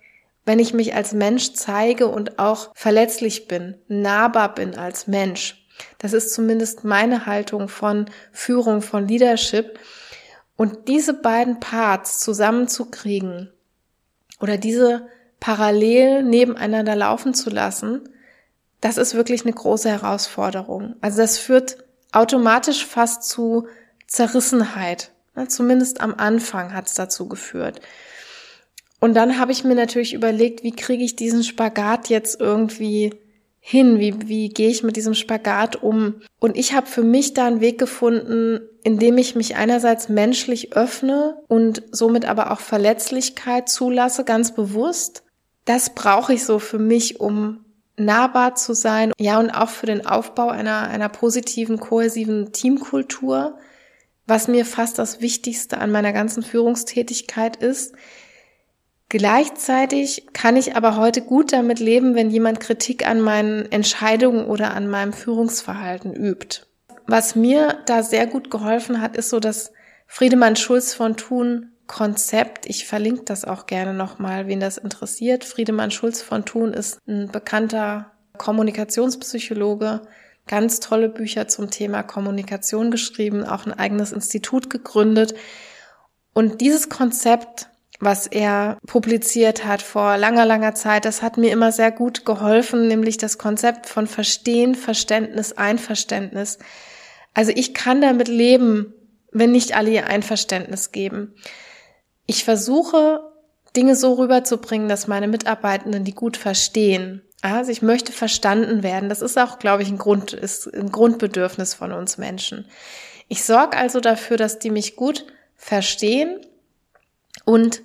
wenn 0.45 0.59
ich 0.59 0.73
mich 0.73 0.95
als 0.95 1.13
Mensch 1.13 1.53
zeige 1.53 2.09
und 2.09 2.39
auch 2.39 2.71
verletzlich 2.75 3.47
bin, 3.47 3.77
nahbar 3.89 4.55
bin 4.55 4.75
als 4.75 5.07
Mensch. 5.07 5.67
Das 5.99 6.13
ist 6.13 6.33
zumindest 6.33 6.85
meine 6.85 7.27
Haltung 7.27 7.69
von 7.69 8.07
Führung, 8.33 8.83
von 8.83 9.07
Leadership. 9.07 9.79
Und 10.57 10.89
diese 10.89 11.15
beiden 11.15 11.61
Parts 11.61 12.21
zusammenzukriegen 12.21 13.51
oder 14.41 14.59
diese 14.59 15.07
parallel 15.41 16.23
nebeneinander 16.23 16.97
laufen 16.97 17.33
zu 17.35 17.51
lassen, 17.51 18.09
das 18.81 18.97
ist 18.97 19.15
wirklich 19.15 19.43
eine 19.45 19.53
große 19.53 19.89
Herausforderung. 19.89 20.97
Also 21.01 21.19
das 21.19 21.39
führt 21.39 21.85
automatisch 22.13 22.85
fast 22.85 23.25
zu 23.25 23.67
Zerrissenheit 24.07 25.13
Zumindest 25.49 26.01
am 26.01 26.15
Anfang 26.17 26.75
hat 26.75 26.87
es 26.87 26.95
dazu 26.95 27.29
geführt. 27.29 27.81
Und 29.01 29.15
dann 29.15 29.39
habe 29.39 29.53
ich 29.53 29.65
mir 29.65 29.75
natürlich 29.75 30.13
überlegt, 30.13 30.63
wie 30.63 30.73
kriege 30.73 31.03
ich 31.03 31.17
diesen 31.17 31.43
Spagat 31.43 32.09
jetzt 32.09 32.41
irgendwie 32.41 33.15
hin? 33.59 33.99
Wie, 33.99 34.29
wie 34.29 34.49
gehe 34.51 34.69
ich 34.69 34.83
mit 34.83 34.97
diesem 34.97 35.15
Spagat 35.15 35.83
um? 35.83 36.21
Und 36.39 36.57
ich 36.57 36.75
habe 36.75 36.87
für 36.87 37.03
mich 37.03 37.33
da 37.33 37.47
einen 37.47 37.61
Weg 37.61 37.79
gefunden, 37.79 38.61
indem 38.83 39.19
ich 39.19 39.35
mich 39.35 39.57
einerseits 39.57 40.09
menschlich 40.09 40.75
öffne 40.75 41.43
und 41.49 41.83
somit 41.93 42.27
aber 42.27 42.51
auch 42.51 42.61
Verletzlichkeit 42.61 43.69
zulasse, 43.69 44.25
ganz 44.25 44.55
bewusst. 44.55 45.23
Das 45.65 45.95
brauche 45.95 46.35
ich 46.35 46.45
so 46.45 46.59
für 46.59 46.79
mich, 46.79 47.21
um 47.21 47.65
nahbar 47.97 48.55
zu 48.55 48.75
sein. 48.75 49.13
Ja, 49.19 49.39
und 49.39 49.51
auch 49.51 49.69
für 49.69 49.87
den 49.87 50.07
Aufbau 50.07 50.49
einer, 50.49 50.89
einer 50.89 51.09
positiven, 51.09 51.79
kohäsiven 51.79 52.53
Teamkultur 52.53 53.59
was 54.31 54.49
mir 54.49 54.65
fast 54.65 54.99
das 54.99 55.21
Wichtigste 55.21 55.79
an 55.79 55.91
meiner 55.91 56.13
ganzen 56.13 56.43
Führungstätigkeit 56.43 57.57
ist. 57.57 57.95
Gleichzeitig 59.11 60.29
kann 60.33 60.57
ich 60.57 60.77
aber 60.77 60.97
heute 60.97 61.21
gut 61.21 61.53
damit 61.53 61.81
leben, 61.81 62.15
wenn 62.15 62.31
jemand 62.31 62.61
Kritik 62.61 63.07
an 63.07 63.21
meinen 63.21 63.71
Entscheidungen 63.73 64.47
oder 64.47 64.73
an 64.73 64.89
meinem 64.89 65.13
Führungsverhalten 65.13 66.15
übt. 66.15 66.61
Was 67.09 67.35
mir 67.35 67.79
da 67.87 68.05
sehr 68.05 68.29
gut 68.29 68.53
geholfen 68.53 69.01
hat, 69.01 69.17
ist 69.17 69.31
so 69.31 69.41
das 69.41 69.73
Friedemann 70.07 70.55
Schulz 70.55 70.95
von 70.95 71.17
Thun 71.17 71.73
Konzept. 71.89 72.67
Ich 72.67 72.87
verlinke 72.87 73.25
das 73.25 73.45
auch 73.45 73.67
gerne 73.67 73.95
nochmal, 73.95 74.47
wen 74.47 74.61
das 74.61 74.79
interessiert. 74.79 75.43
Friedemann 75.43 75.91
Schulz 75.91 76.23
von 76.23 76.45
Thun 76.45 76.73
ist 76.73 76.99
ein 77.09 77.29
bekannter 77.33 78.13
Kommunikationspsychologe, 78.39 80.03
ganz 80.47 80.81
tolle 80.81 81.09
Bücher 81.09 81.49
zum 81.49 81.71
Thema 81.71 82.03
Kommunikation 82.03 82.91
geschrieben, 82.91 83.45
auch 83.45 83.67
ein 83.67 83.73
eigenes 83.73 84.13
Institut 84.13 84.71
gegründet. 84.71 85.35
Und 86.33 86.61
dieses 86.61 86.89
Konzept, 86.89 87.69
was 88.01 88.27
er 88.27 88.79
publiziert 88.87 89.65
hat 89.65 89.83
vor 89.83 90.17
langer, 90.17 90.47
langer 90.47 90.75
Zeit, 90.75 91.05
das 91.05 91.23
hat 91.23 91.37
mir 91.37 91.53
immer 91.53 91.71
sehr 91.71 91.93
gut 91.93 92.25
geholfen, 92.25 92.89
nämlich 92.89 93.19
das 93.19 93.39
Konzept 93.39 93.87
von 93.87 94.07
Verstehen, 94.07 94.75
Verständnis, 94.75 95.53
Einverständnis. 95.53 96.59
Also 97.35 97.53
ich 97.55 97.75
kann 97.75 98.01
damit 98.01 98.29
leben, 98.29 98.95
wenn 99.33 99.53
nicht 99.53 99.77
alle 99.77 99.91
ihr 99.91 100.07
Einverständnis 100.07 100.93
geben. 100.93 101.35
Ich 102.27 102.45
versuche, 102.45 103.21
Dinge 103.77 103.95
so 103.95 104.15
rüberzubringen, 104.15 104.89
dass 104.89 105.07
meine 105.07 105.29
Mitarbeitenden 105.29 106.05
die 106.05 106.15
gut 106.15 106.37
verstehen. 106.37 107.23
Also 107.43 107.71
ich 107.71 107.83
möchte 107.83 108.13
verstanden 108.13 108.83
werden. 108.83 109.09
Das 109.09 109.23
ist 109.23 109.39
auch, 109.39 109.59
glaube 109.59 109.83
ich, 109.83 109.89
ein 109.89 109.99
Grund, 109.99 110.33
ist 110.33 110.67
ein 110.75 110.93
Grundbedürfnis 110.93 111.75
von 111.75 111.93
uns 111.93 112.19
Menschen. 112.19 112.67
Ich 113.29 113.45
sorge 113.45 113.77
also 113.77 114.01
dafür, 114.01 114.37
dass 114.37 114.59
die 114.59 114.71
mich 114.71 114.97
gut 114.97 115.27
verstehen 115.57 116.41
und 117.45 117.83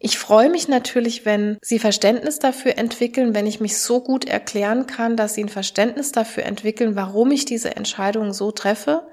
ich 0.00 0.18
freue 0.18 0.48
mich 0.48 0.68
natürlich, 0.68 1.24
wenn 1.24 1.58
sie 1.60 1.80
Verständnis 1.80 2.38
dafür 2.38 2.78
entwickeln, 2.78 3.34
wenn 3.34 3.48
ich 3.48 3.58
mich 3.58 3.78
so 3.78 4.00
gut 4.00 4.26
erklären 4.26 4.86
kann, 4.86 5.16
dass 5.16 5.34
sie 5.34 5.42
ein 5.42 5.48
Verständnis 5.48 6.12
dafür 6.12 6.44
entwickeln, 6.44 6.94
warum 6.94 7.32
ich 7.32 7.44
diese 7.44 7.74
Entscheidung 7.74 8.32
so 8.32 8.52
treffe. 8.52 9.08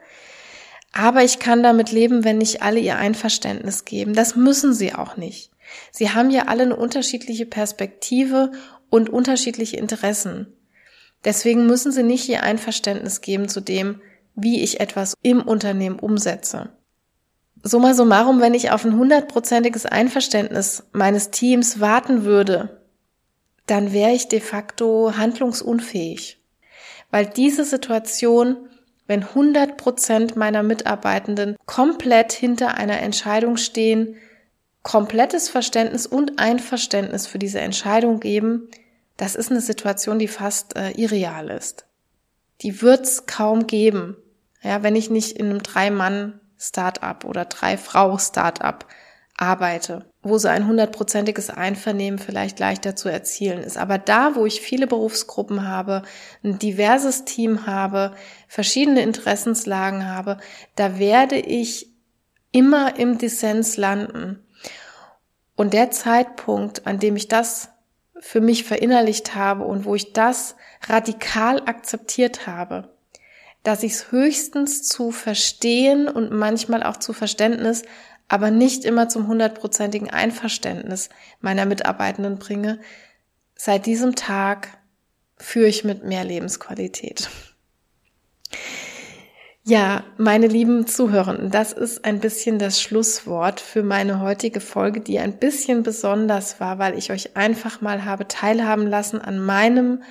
Aber 0.93 1.23
ich 1.23 1.39
kann 1.39 1.63
damit 1.63 1.91
leben, 1.91 2.23
wenn 2.23 2.37
nicht 2.37 2.61
alle 2.61 2.79
ihr 2.79 2.97
Einverständnis 2.97 3.85
geben. 3.85 4.13
Das 4.13 4.35
müssen 4.35 4.73
sie 4.73 4.93
auch 4.93 5.17
nicht. 5.17 5.51
Sie 5.91 6.11
haben 6.11 6.29
ja 6.29 6.43
alle 6.43 6.63
eine 6.63 6.75
unterschiedliche 6.75 7.47
Perspektive 7.47 8.51
und 8.95 9.09
unterschiedliche 9.09 9.75
Interessen. 9.75 10.47
Deswegen 11.25 11.65
müssen 11.67 11.91
sie 11.91 12.03
nicht 12.03 12.29
ihr 12.29 12.43
Einverständnis 12.43 13.19
geben 13.19 13.49
zu 13.49 13.59
dem, 13.59 14.01
wie 14.35 14.63
ich 14.63 14.79
etwas 14.79 15.15
im 15.21 15.41
Unternehmen 15.41 15.99
umsetze. 15.99 16.69
Summa 17.61 17.93
summarum, 17.93 18.39
wenn 18.39 18.53
ich 18.53 18.71
auf 18.71 18.85
ein 18.85 18.95
hundertprozentiges 18.95 19.85
Einverständnis 19.85 20.83
meines 20.93 21.31
Teams 21.31 21.79
warten 21.79 22.23
würde, 22.23 22.81
dann 23.65 23.91
wäre 23.91 24.11
ich 24.11 24.27
de 24.27 24.39
facto 24.39 25.17
handlungsunfähig. 25.17 26.39
Weil 27.11 27.25
diese 27.25 27.65
Situation, 27.65 28.69
wenn 29.07 29.23
100 29.23 29.77
Prozent 29.77 30.35
meiner 30.35 30.63
Mitarbeitenden 30.63 31.57
komplett 31.65 32.31
hinter 32.31 32.75
einer 32.75 32.99
Entscheidung 32.99 33.57
stehen, 33.57 34.15
komplettes 34.83 35.49
Verständnis 35.49 36.05
und 36.05 36.39
Einverständnis 36.39 37.25
für 37.25 37.39
diese 37.39 37.59
Entscheidung 37.59 38.19
geben, 38.19 38.69
das 39.17 39.35
ist 39.35 39.51
eine 39.51 39.61
Situation, 39.61 40.19
die 40.19 40.27
fast 40.27 40.75
äh, 40.75 40.91
irreal 40.91 41.49
ist. 41.49 41.85
Die 42.61 42.81
wird's 42.81 43.25
kaum 43.25 43.67
geben. 43.67 44.17
Ja, 44.61 44.83
wenn 44.83 44.95
ich 44.95 45.09
nicht 45.09 45.37
in 45.37 45.49
einem 45.49 45.63
Drei-Mann-Startup 45.63 47.23
oder 47.23 47.45
Drei-Frau-Startup 47.45 48.85
arbeite, 49.37 50.05
wo 50.21 50.37
so 50.37 50.47
ein 50.47 50.67
hundertprozentiges 50.67 51.49
Einvernehmen 51.49 52.19
vielleicht 52.19 52.59
leichter 52.59 52.95
zu 52.95 53.09
erzielen 53.09 53.59
ist. 53.59 53.77
Aber 53.77 53.97
da, 53.97 54.35
wo 54.35 54.45
ich 54.45 54.61
viele 54.61 54.87
Berufsgruppen 54.87 55.67
habe, 55.67 56.03
ein 56.43 56.57
diverses 56.57 57.25
Team 57.25 57.65
habe, 57.65 58.15
verschiedene 58.47 59.01
Interessenslagen 59.01 60.07
habe, 60.07 60.37
da 60.75 60.97
werde 60.99 61.37
ich 61.37 61.91
immer 62.51 62.97
im 62.97 63.17
Dissens 63.17 63.75
landen. 63.75 64.41
Und 65.55 65.73
der 65.73 65.91
Zeitpunkt, 65.91 66.87
an 66.87 66.99
dem 66.99 67.15
ich 67.15 67.27
das 67.27 67.69
für 68.19 68.41
mich 68.41 68.63
verinnerlicht 68.63 69.35
habe 69.35 69.63
und 69.63 69.85
wo 69.85 69.95
ich 69.95 70.13
das 70.13 70.55
radikal 70.87 71.61
akzeptiert 71.65 72.47
habe, 72.47 72.89
dass 73.63 73.83
ich 73.83 73.93
es 73.93 74.11
höchstens 74.11 74.83
zu 74.83 75.11
verstehen 75.11 76.07
und 76.07 76.31
manchmal 76.31 76.83
auch 76.83 76.97
zu 76.97 77.13
Verständnis, 77.13 77.83
aber 78.27 78.51
nicht 78.51 78.85
immer 78.85 79.09
zum 79.09 79.27
hundertprozentigen 79.27 80.09
Einverständnis 80.09 81.09
meiner 81.41 81.65
Mitarbeitenden 81.65 82.37
bringe, 82.37 82.79
seit 83.55 83.85
diesem 83.85 84.15
Tag 84.15 84.69
führe 85.37 85.67
ich 85.67 85.83
mit 85.83 86.03
mehr 86.03 86.23
Lebensqualität. 86.23 87.29
Ja, 89.67 90.03
meine 90.17 90.45
lieben 90.45 90.85
Zuhörenden, 90.85 91.49
das 91.49 91.73
ist 91.73 92.05
ein 92.05 92.19
bisschen 92.19 92.59
das 92.59 92.79
Schlusswort 92.79 93.59
für 93.59 93.81
meine 93.81 94.21
heutige 94.21 94.59
Folge, 94.59 95.01
die 95.01 95.17
ein 95.17 95.39
bisschen 95.39 95.81
besonders 95.81 96.59
war, 96.59 96.77
weil 96.77 96.95
ich 96.99 97.11
euch 97.11 97.35
einfach 97.35 97.81
mal 97.81 98.05
habe 98.05 98.27
teilhaben 98.27 98.85
lassen 98.85 99.19
an 99.19 99.43
meinem 99.43 100.03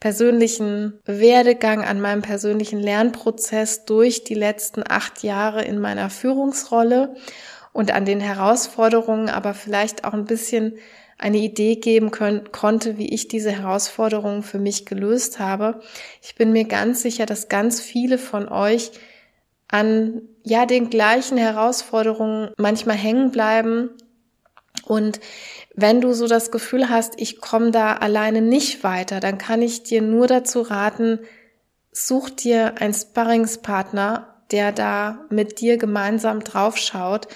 persönlichen 0.00 0.98
Werdegang, 1.04 1.84
an 1.84 2.00
meinem 2.00 2.22
persönlichen 2.22 2.80
Lernprozess 2.80 3.84
durch 3.84 4.24
die 4.24 4.32
letzten 4.32 4.82
acht 4.88 5.22
Jahre 5.22 5.62
in 5.62 5.78
meiner 5.78 6.08
Führungsrolle 6.08 7.14
und 7.74 7.92
an 7.92 8.06
den 8.06 8.20
Herausforderungen, 8.20 9.28
aber 9.28 9.52
vielleicht 9.52 10.04
auch 10.04 10.14
ein 10.14 10.24
bisschen 10.24 10.78
eine 11.22 11.38
Idee 11.38 11.76
geben 11.76 12.10
können, 12.10 12.50
konnte, 12.52 12.98
wie 12.98 13.12
ich 13.12 13.28
diese 13.28 13.52
Herausforderungen 13.52 14.42
für 14.42 14.58
mich 14.58 14.86
gelöst 14.86 15.38
habe. 15.38 15.80
Ich 16.20 16.34
bin 16.34 16.52
mir 16.52 16.64
ganz 16.64 17.02
sicher, 17.02 17.26
dass 17.26 17.48
ganz 17.48 17.80
viele 17.80 18.18
von 18.18 18.48
euch 18.48 18.92
an 19.68 20.22
ja 20.42 20.66
den 20.66 20.90
gleichen 20.90 21.38
Herausforderungen 21.38 22.50
manchmal 22.58 22.96
hängen 22.96 23.30
bleiben 23.30 23.90
und 24.84 25.20
wenn 25.74 26.00
du 26.00 26.12
so 26.12 26.26
das 26.26 26.50
Gefühl 26.50 26.90
hast, 26.90 27.14
ich 27.16 27.40
komme 27.40 27.70
da 27.70 27.94
alleine 27.94 28.42
nicht 28.42 28.84
weiter, 28.84 29.20
dann 29.20 29.38
kann 29.38 29.62
ich 29.62 29.82
dir 29.82 30.02
nur 30.02 30.26
dazu 30.26 30.60
raten, 30.60 31.20
such 31.92 32.30
dir 32.30 32.80
einen 32.80 32.94
Sparringspartner, 32.94 34.42
der 34.50 34.72
da 34.72 35.24
mit 35.30 35.60
dir 35.60 35.76
gemeinsam 35.76 36.40
draufschaut, 36.40 37.28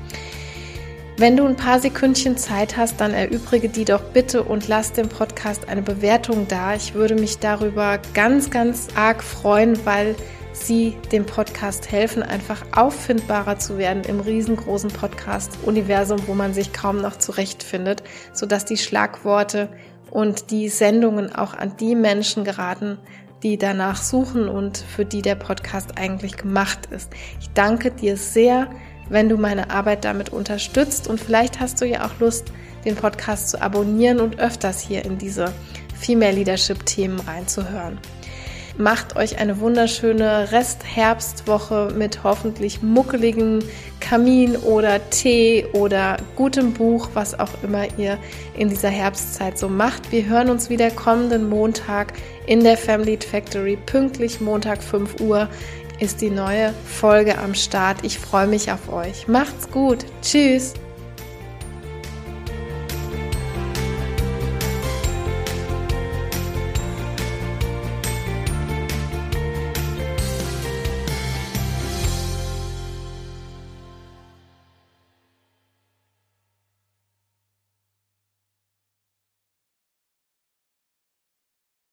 Wenn 1.19 1.35
du 1.35 1.45
ein 1.45 1.57
paar 1.57 1.81
Sekündchen 1.81 2.37
Zeit 2.37 2.77
hast, 2.77 3.01
dann 3.01 3.13
erübrige 3.13 3.67
die 3.67 3.83
doch 3.83 4.01
bitte 4.01 4.41
und 4.41 4.69
lass 4.69 4.93
dem 4.93 5.09
Podcast 5.09 5.67
eine 5.67 5.81
Bewertung 5.81 6.47
da. 6.47 6.75
Ich 6.75 6.93
würde 6.93 7.15
mich 7.15 7.39
darüber 7.39 7.99
ganz, 8.13 8.51
ganz 8.51 8.87
arg 8.95 9.21
freuen, 9.21 9.85
weil 9.85 10.15
sie 10.53 10.95
dem 11.11 11.25
Podcast 11.25 11.91
helfen, 11.91 12.23
einfach 12.23 12.63
auffindbarer 12.71 13.59
zu 13.59 13.77
werden 13.77 14.03
im 14.05 14.21
riesengroßen 14.21 14.91
Podcast-Universum, 14.91 16.25
wo 16.25 16.35
man 16.35 16.53
sich 16.53 16.71
kaum 16.71 17.01
noch 17.01 17.17
zurechtfindet, 17.17 18.01
sodass 18.31 18.63
die 18.63 18.77
Schlagworte 18.77 19.67
und 20.11 20.51
die 20.51 20.69
Sendungen 20.69 21.35
auch 21.35 21.53
an 21.53 21.75
die 21.81 21.95
Menschen 21.95 22.45
geraten, 22.45 22.97
die 23.43 23.57
danach 23.57 24.01
suchen 24.01 24.47
und 24.47 24.77
für 24.77 25.03
die 25.03 25.21
der 25.21 25.35
Podcast 25.35 25.97
eigentlich 25.97 26.37
gemacht 26.37 26.85
ist. 26.91 27.11
Ich 27.41 27.49
danke 27.49 27.91
dir 27.91 28.15
sehr 28.15 28.69
wenn 29.09 29.29
du 29.29 29.37
meine 29.37 29.69
Arbeit 29.69 30.05
damit 30.05 30.29
unterstützt. 30.29 31.07
Und 31.07 31.19
vielleicht 31.19 31.59
hast 31.59 31.81
du 31.81 31.85
ja 31.85 32.05
auch 32.05 32.19
Lust, 32.19 32.51
den 32.85 32.95
Podcast 32.95 33.49
zu 33.49 33.61
abonnieren 33.61 34.19
und 34.19 34.39
öfters 34.39 34.79
hier 34.79 35.03
in 35.03 35.17
diese 35.17 35.53
Female 35.99 36.33
Leadership 36.35 36.85
Themen 36.85 37.19
reinzuhören. 37.19 37.99
Macht 38.77 39.17
euch 39.17 39.39
eine 39.39 39.59
wunderschöne 39.59 40.53
Restherbstwoche 40.53 41.91
mit 41.97 42.23
hoffentlich 42.23 42.81
muckeligem 42.81 43.59
Kamin 43.99 44.55
oder 44.55 45.01
Tee 45.09 45.65
oder 45.73 46.15
gutem 46.37 46.71
Buch, 46.71 47.09
was 47.13 47.37
auch 47.37 47.49
immer 47.61 47.87
ihr 47.97 48.17
in 48.57 48.69
dieser 48.69 48.87
Herbstzeit 48.87 49.57
so 49.57 49.67
macht. 49.67 50.13
Wir 50.13 50.25
hören 50.25 50.49
uns 50.49 50.69
wieder 50.69 50.91
kommenden 50.91 51.49
Montag 51.49 52.13
in 52.47 52.63
der 52.63 52.77
Family 52.77 53.17
Factory, 53.17 53.77
pünktlich 53.85 54.39
Montag 54.39 54.81
5 54.81 55.19
Uhr 55.19 55.49
ist 55.99 56.21
die 56.21 56.29
neue 56.29 56.73
Folge 56.85 57.37
am 57.37 57.53
Start. 57.53 57.99
Ich 58.03 58.19
freue 58.19 58.47
mich 58.47 58.71
auf 58.71 58.91
euch. 58.91 59.27
Macht's 59.27 59.69
gut. 59.69 60.05
Tschüss. 60.21 60.73